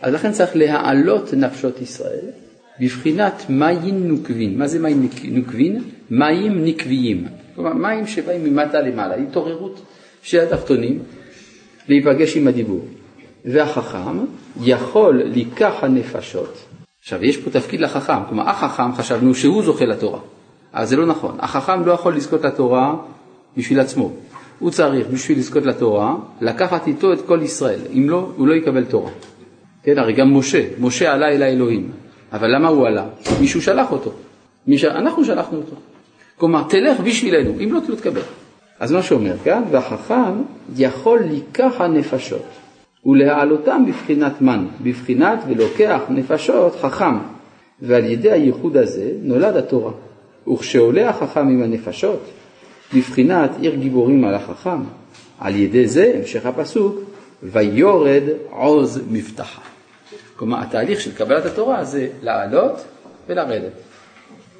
[0.00, 2.24] אז לכן צריך להעלות נפשות ישראל
[2.80, 4.58] בבחינת מים נוקבין.
[4.58, 5.82] מה זה מים נוקבין?
[6.10, 7.26] מים נקביים.
[7.54, 9.80] כלומר, מים שבאים ממטה למעלה, התעוררות
[10.22, 10.98] של התחתונים
[11.88, 12.84] להיפגש עם הדיבור.
[13.44, 14.18] והחכם
[14.60, 16.64] יכול לקח הנפשות.
[17.02, 20.20] עכשיו, יש פה תפקיד לחכם, כלומר, החכם חשבנו שהוא זוכה לתורה,
[20.74, 21.36] אבל זה לא נכון.
[21.40, 22.94] החכם לא יכול לזכות לתורה
[23.56, 24.12] בשביל עצמו.
[24.58, 27.80] הוא צריך, בשביל לזכות לתורה, לקחת איתו את כל ישראל.
[27.92, 29.10] אם לא, הוא לא יקבל תורה.
[29.82, 31.90] כן, הרי גם משה, משה עלה אל האלוהים.
[32.32, 33.06] אבל למה הוא עלה?
[33.40, 34.12] מישהו שלח אותו.
[34.66, 34.84] מיש...
[34.84, 35.76] אנחנו שלחנו אותו.
[36.36, 38.20] כלומר, תלך בשבילנו, אם לא, לא תקבל.
[38.80, 40.42] אז מה שאומר כאן, והחכם
[40.76, 42.42] יכול לקח הנפשות.
[43.06, 47.18] ולהעלותם בבחינת מן, בבחינת ולוקח נפשות חכם,
[47.82, 49.92] ועל ידי הייחוד הזה נולד התורה.
[50.48, 52.20] וכשעולה החכם עם הנפשות,
[52.94, 54.82] בבחינת עיר גיבורים על החכם,
[55.38, 57.00] על ידי זה, המשך הפסוק,
[57.42, 59.62] ויורד עוז מבטחה.
[60.36, 62.84] כלומר, התהליך של קבלת התורה זה לעלות
[63.26, 63.72] ולרדת.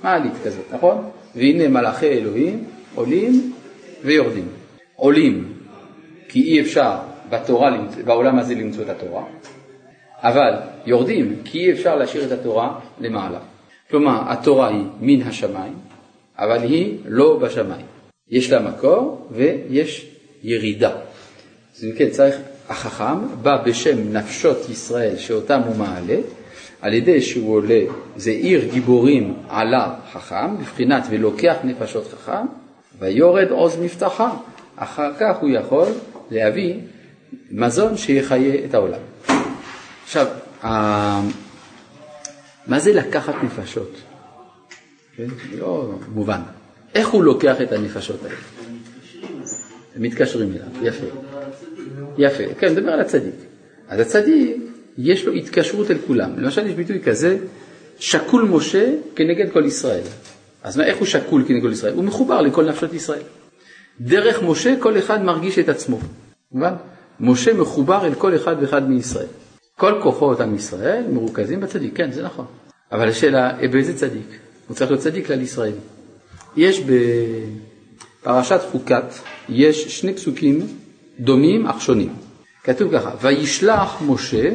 [0.03, 1.11] מעלית כזאת, נכון?
[1.35, 2.65] והנה מלאכי אלוהים
[2.95, 3.53] עולים
[4.05, 4.49] ויורדים.
[4.97, 5.53] עולים
[6.29, 6.97] כי אי אפשר
[7.31, 9.25] בתורה, בעולם הזה למצוא את התורה,
[10.23, 10.53] אבל
[10.87, 13.39] יורדים כי אי אפשר להשאיר את התורה למעלה.
[13.91, 15.75] כלומר, התורה היא מן השמיים,
[16.39, 17.87] אבל היא לא בשמיים.
[18.31, 20.07] יש לה מקור ויש
[20.43, 20.93] ירידה.
[21.77, 22.37] אז אם כן, צריך,
[22.69, 26.17] החכם בא בשם נפשות ישראל שאותם הוא מעלה,
[26.81, 27.81] על ידי שהוא עולה,
[28.17, 32.47] זה עיר גיבורים עלה חכם, בבחינת ולוקח נפשות חכם,
[32.99, 34.37] ויורד עוז מבטחה.
[34.77, 35.89] אחר כך הוא יכול
[36.31, 36.75] להביא
[37.51, 39.01] מזון שיחיה את העולם.
[40.05, 40.27] עכשיו,
[42.67, 43.97] מה זה לקחת נפשות?
[45.17, 45.27] כן?
[45.59, 46.41] לא מובן.
[46.97, 48.35] איך הוא לוקח את הנפשות האלה?
[49.97, 51.07] הם מתקשרים אליו, יפה.
[52.19, 53.35] יפה, כן, נדבר על הצדיק.
[53.89, 54.57] אז הצדיק,
[54.99, 56.31] יש לו התקשרות אל כולם.
[56.39, 57.39] למשל, יש ביטוי כזה,
[57.99, 60.03] שקול משה כנגד כל ישראל.
[60.63, 61.95] אז מה, איך הוא שקול כנגד כל ישראל?
[61.95, 63.23] הוא מחובר לכל נפשות ישראל.
[64.01, 65.99] דרך משה כל אחד מרגיש את עצמו,
[66.53, 66.73] מובן?
[67.21, 69.27] משה מחובר אל כל אחד ואחד מישראל.
[69.79, 72.45] כל כוחות עם ישראל מרוכזים בצדיק, כן, זה נכון.
[72.93, 74.39] אבל השאלה, באיזה צדיק?
[74.69, 75.73] הוא צריך להיות צדיק כלל ישראל.
[76.57, 76.81] יש
[78.23, 79.05] בפרשת חוקת,
[79.49, 80.67] יש שני פסוקים
[81.21, 82.15] דומים אך שונים.
[82.65, 84.51] כתוב ככה, וישלח משה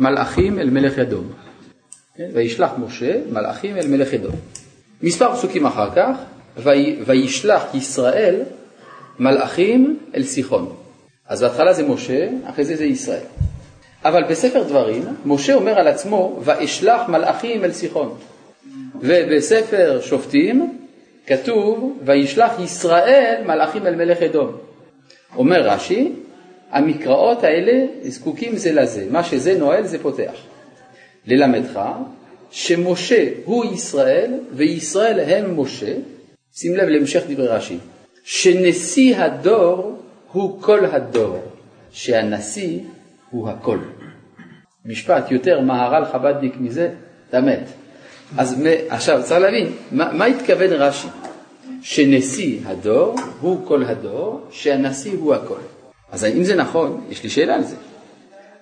[0.00, 1.28] מלאכים אל מלך אדום.
[2.16, 2.28] כן?
[2.32, 4.34] וישלח משה מלאכים אל מלך אדום.
[5.02, 6.16] מספר פסוקים אחר כך,
[7.06, 8.42] וישלח ישראל
[9.18, 10.72] מלאכים אל סיחון.
[11.28, 13.24] אז בהתחלה זה משה, אחרי זה זה ישראל.
[14.04, 18.14] אבל בספר דברים, משה אומר על עצמו, ואשלח מלאכים אל סיחון.
[19.00, 20.79] ובספר שופטים
[21.26, 24.56] כתוב, וישלח ישראל מלאכים אל מלך אדום.
[25.36, 26.12] אומר רש"י,
[26.70, 30.32] המקראות האלה זקוקים זה לזה, מה שזה נועל זה פותח.
[31.26, 31.80] ללמדך
[32.50, 35.94] שמשה הוא ישראל וישראל הם משה,
[36.54, 37.78] שים לב להמשך דברי רש"י,
[38.24, 39.96] שנשיא הדור
[40.32, 41.38] הוא כל הדור,
[41.90, 42.78] שהנשיא
[43.30, 43.78] הוא הכל.
[44.84, 46.90] משפט יותר מהר"ל חב"דניק מזה,
[47.28, 47.79] אתה מת.
[48.38, 51.08] אז עכשיו צריך להבין, מה, מה התכוון רש"י?
[51.82, 55.54] שנשיא הדור הוא כל הדור, שהנשיא הוא הכל.
[56.12, 57.76] אז אם זה נכון, יש לי שאלה על זה.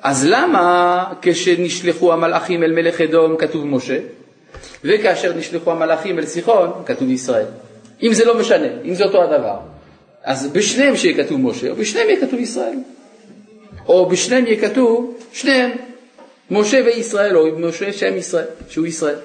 [0.02, 3.98] אז למה כשנשלחו המלאכים אל מלך אדום כתוב משה,
[4.84, 7.46] וכאשר נשלחו המלאכים אל סיחון כתוב ישראל?
[8.02, 9.56] אם זה לא משנה, אם זה אותו הדבר,
[10.24, 12.78] אז בשניהם שיהיה כתוב משה, או בשניהם יהיה כתוב ישראל.
[13.88, 15.70] או בשניהם יהיה כתוב, שניהם,
[16.50, 19.16] משה וישראל, או משה שם ישראל, שהוא ישראל.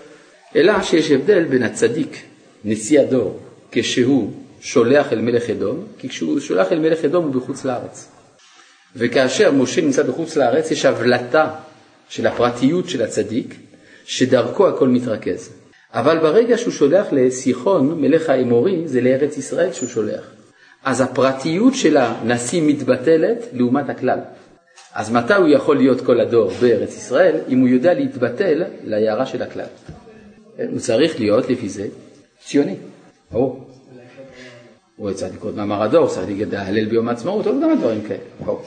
[0.55, 2.17] אלא שיש הבדל בין הצדיק,
[2.65, 3.39] נשיא הדור,
[3.71, 4.31] כשהוא
[4.61, 8.09] שולח אל מלך אדום, כי כשהוא שולח אל מלך אדום הוא בחוץ לארץ.
[8.95, 11.49] וכאשר משה נמצא בחוץ לארץ יש הבלטה
[12.09, 13.55] של הפרטיות של הצדיק,
[14.05, 15.49] שדרכו הכל מתרכז.
[15.93, 20.23] אבל ברגע שהוא שולח לסיחון, מלך האמורי, זה לארץ ישראל שהוא שולח.
[20.83, 24.19] אז הפרטיות של הנשיא מתבטלת לעומת הכלל.
[24.93, 27.35] אז מתי הוא יכול להיות כל הדור בארץ ישראל?
[27.49, 29.65] אם הוא יודע להתבטל להערה של הכלל.
[30.57, 31.87] הוא צריך להיות לפי זה
[32.45, 32.75] ציוני,
[33.31, 33.69] ברור.
[34.95, 38.61] הוא צריך לקרוא מאמר הדור, צריך להלל ביום העצמאות, עוד כמה דברים כאלה, ברור.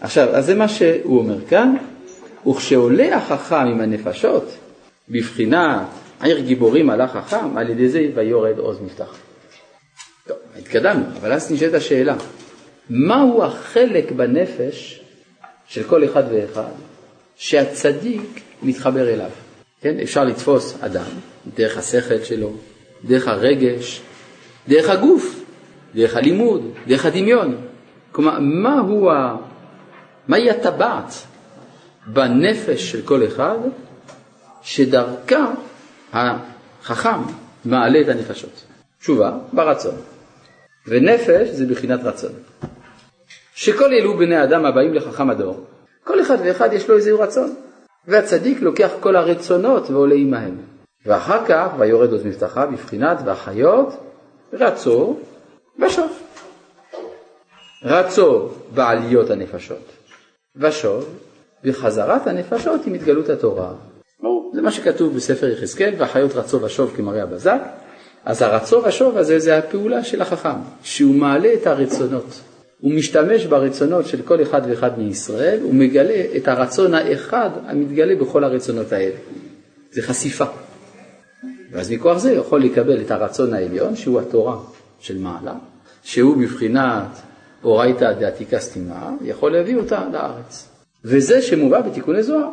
[0.00, 1.74] עכשיו, אז זה מה שהוא אומר כאן,
[2.46, 4.56] וכשעולה החכם עם הנפשות,
[5.08, 5.86] בבחינת
[6.22, 9.16] עיר גיבורים עלה חכם, על ידי זה ויורד עוז מפתח.
[10.26, 12.16] טוב, התקדמנו, אבל אז נשאלת השאלה,
[12.90, 15.00] מהו החלק בנפש
[15.66, 16.72] של כל אחד ואחד
[17.36, 19.30] שהצדיק מתחבר אליו?
[19.84, 21.04] כן, אפשר לתפוס אדם
[21.56, 22.52] דרך השכל שלו,
[23.04, 24.00] דרך הרגש,
[24.68, 25.44] דרך הגוף,
[25.94, 27.56] דרך הלימוד, דרך הדמיון.
[28.12, 29.36] כלומר, מהו ה...
[30.28, 31.14] מהי הטבעת
[32.06, 33.56] בנפש של כל אחד
[34.62, 35.54] שדרכה
[36.12, 37.20] החכם
[37.64, 38.64] מעלה את הנפשות?
[39.00, 39.94] תשובה, ברצון.
[40.86, 42.32] ונפש זה בחינת רצון.
[43.54, 45.66] שכל אלו בני אדם הבאים לחכם הדור,
[46.04, 47.54] כל אחד ואחד יש לו איזה רצון.
[48.08, 50.56] והצדיק לוקח כל הרצונות ועולה עמהם.
[51.06, 53.88] ואחר כך, ויורד עוז מבטחה בבחינת והחיות
[54.52, 55.16] רצו
[55.78, 56.12] ושוב.
[57.84, 59.92] רצו בעליות הנפשות,
[60.56, 61.18] ושוב
[61.64, 63.72] בחזרת הנפשות עם התגלות התורה.
[64.54, 67.60] זה מה שכתוב בספר יחזקאל, והחיות רצו ושוב כמראה הבזק.
[68.24, 72.40] אז הרצו ושוב הזה זה הפעולה של החכם, שהוא מעלה את הרצונות.
[72.84, 78.44] הוא משתמש ברצונות של כל אחד ואחד מישראל, הוא מגלה את הרצון האחד המתגלה בכל
[78.44, 79.14] הרצונות האלה.
[79.92, 80.44] זה חשיפה.
[81.72, 84.56] ואז מכוח זה יכול לקבל את הרצון העליון, שהוא התורה
[85.00, 85.54] של מעלה,
[86.02, 87.06] שהוא בבחינת
[87.64, 90.68] אורייתא דעתיקה סתימה, יכול להביא אותה לארץ.
[91.04, 92.48] וזה שמובא בתיקוני זוהר,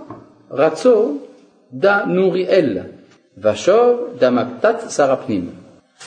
[0.51, 1.17] רצו
[1.73, 2.77] דה נוריאל,
[3.37, 5.49] ושוב דה מפתת שר הפנים.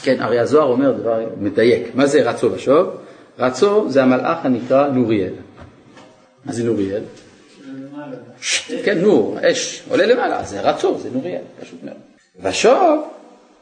[0.03, 3.04] כן, הרי הזוהר אומר דבר מדייק, מה זה רצו ושוב?
[3.39, 5.33] רצו זה המלאך הנקרא נוריאל.
[6.45, 7.03] מה זה נוריאל?
[8.85, 11.97] כן, נור, אש, עולה למעלה, זה רצו, זה נוריאל, פשוט מאוד.
[12.43, 13.05] ושוב,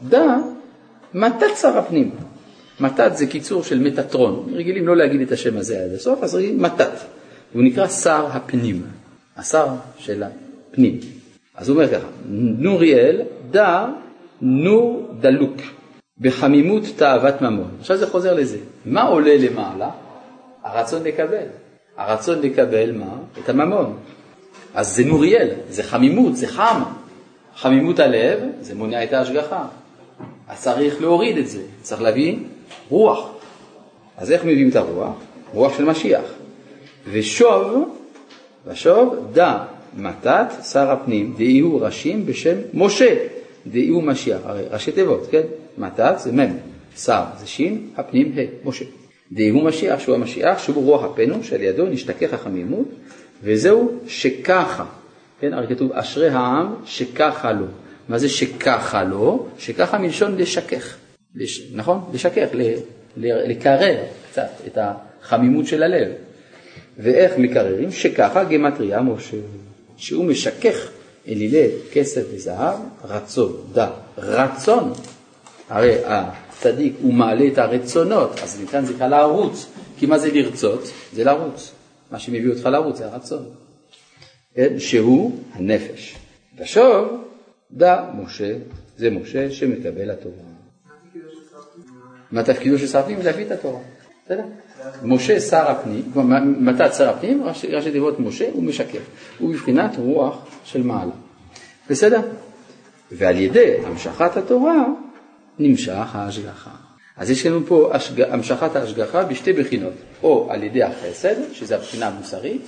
[0.02, 0.36] דע,
[1.14, 2.10] מתת שר הפנים.
[2.80, 6.62] מתת זה קיצור של מטטרון, רגילים לא להגיד את השם הזה עד הסוף, אז רגילים
[6.62, 6.90] מתת.
[7.52, 8.82] הוא נקרא שר הפנים,
[9.36, 9.66] השר
[9.98, 11.00] של הפנים.
[11.54, 12.06] אז הוא אומר ככה,
[12.58, 13.20] נוריאל,
[13.50, 13.86] דע,
[14.40, 15.56] נור דלוק.
[16.22, 17.70] בחמימות תאוות ממון.
[17.80, 18.58] עכשיו זה חוזר לזה.
[18.84, 19.90] מה עולה למעלה?
[20.64, 21.46] הרצון לקבל.
[21.96, 23.16] הרצון לקבל מה?
[23.44, 23.96] את הממון.
[24.74, 26.82] אז זה נוריאל, זה חמימות, זה חם.
[27.56, 29.64] חמימות הלב, זה מונע את ההשגחה.
[30.48, 32.38] אז צריך להוריד את זה, צריך להביא
[32.88, 33.30] רוח.
[34.18, 35.14] אז איך מביאים את הרוח?
[35.54, 36.24] רוח של משיח.
[37.12, 37.96] ושוב,
[38.66, 39.58] ושוב, דע
[39.96, 43.14] מתת שר הפנים, דהי הוא ראשים בשם משה,
[43.66, 44.40] דהי הוא משיח.
[44.44, 45.42] הרי ראשי תיבות, כן?
[45.78, 46.56] מתת זה מ',
[46.96, 47.60] שר זה ש',
[47.96, 48.84] הפנים ה', משה.
[49.32, 52.88] דהוא משיח שהוא המשיח, שהוא רוח הפנו, שעל ידו נשתכך החמימות,
[53.42, 54.84] וזהו שככה
[55.42, 57.66] כן, הרי כתוב אשרי העם שככה לו.
[58.08, 59.46] מה זה שככה לו?
[59.58, 60.96] שככה מלשון לשכך,
[61.34, 61.62] לש...
[61.72, 62.00] נכון?
[62.12, 62.74] לשכך, ל...
[63.16, 63.96] לקרר
[64.30, 66.08] קצת את החמימות של הלב.
[66.98, 67.92] ואיך מקררים?
[67.92, 69.36] שככה גמטריה משה,
[69.96, 70.88] שהוא משכך
[71.28, 74.92] אלילי כסף וזהב, רצון, דה, רצון.
[75.72, 79.66] הרי הצדיק הוא מעלה את הרצונות, אז ניתן כאן לרוץ,
[79.98, 80.90] כי מה זה לרצות?
[81.12, 81.72] זה לרוץ.
[82.10, 83.44] מה שמביא אותך לרוץ זה הרצון.
[84.54, 84.78] כן?
[84.78, 86.16] שהוא הנפש.
[86.58, 87.24] ושוב,
[87.70, 88.54] דע משה,
[88.96, 90.34] זה משה שמקבל התורה.
[92.32, 93.18] מה תפקידו של שר הפנים?
[93.22, 93.80] להביא את התורה.
[94.24, 94.44] בסדר?
[95.02, 96.12] משה שר הפנים,
[96.58, 99.02] מתת שר הפנים, ראשי תיבות משה, הוא משקף.
[99.38, 101.12] הוא בבחינת רוח של מעלה.
[101.90, 102.20] בסדר?
[103.12, 104.86] ועל ידי המשכת התורה
[105.58, 106.70] נמשך ההשגחה.
[107.16, 108.20] אז יש לנו פה השג...
[108.20, 109.92] המשכת ההשגחה בשתי בחינות,
[110.22, 112.62] או על ידי החסד, שזה הבחינה המוסרית,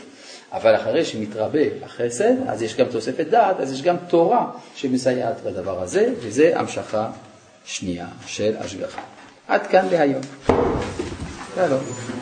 [0.53, 5.83] אבל אחרי שמתרבה החסד, אז יש גם תוספת דעת, אז יש גם תורה שמסייעת בדבר
[5.83, 7.11] הזה, וזה המשכה
[7.65, 9.01] שנייה של השגחה.
[9.49, 10.23] עד כאן להיום.
[11.55, 12.14] שלום.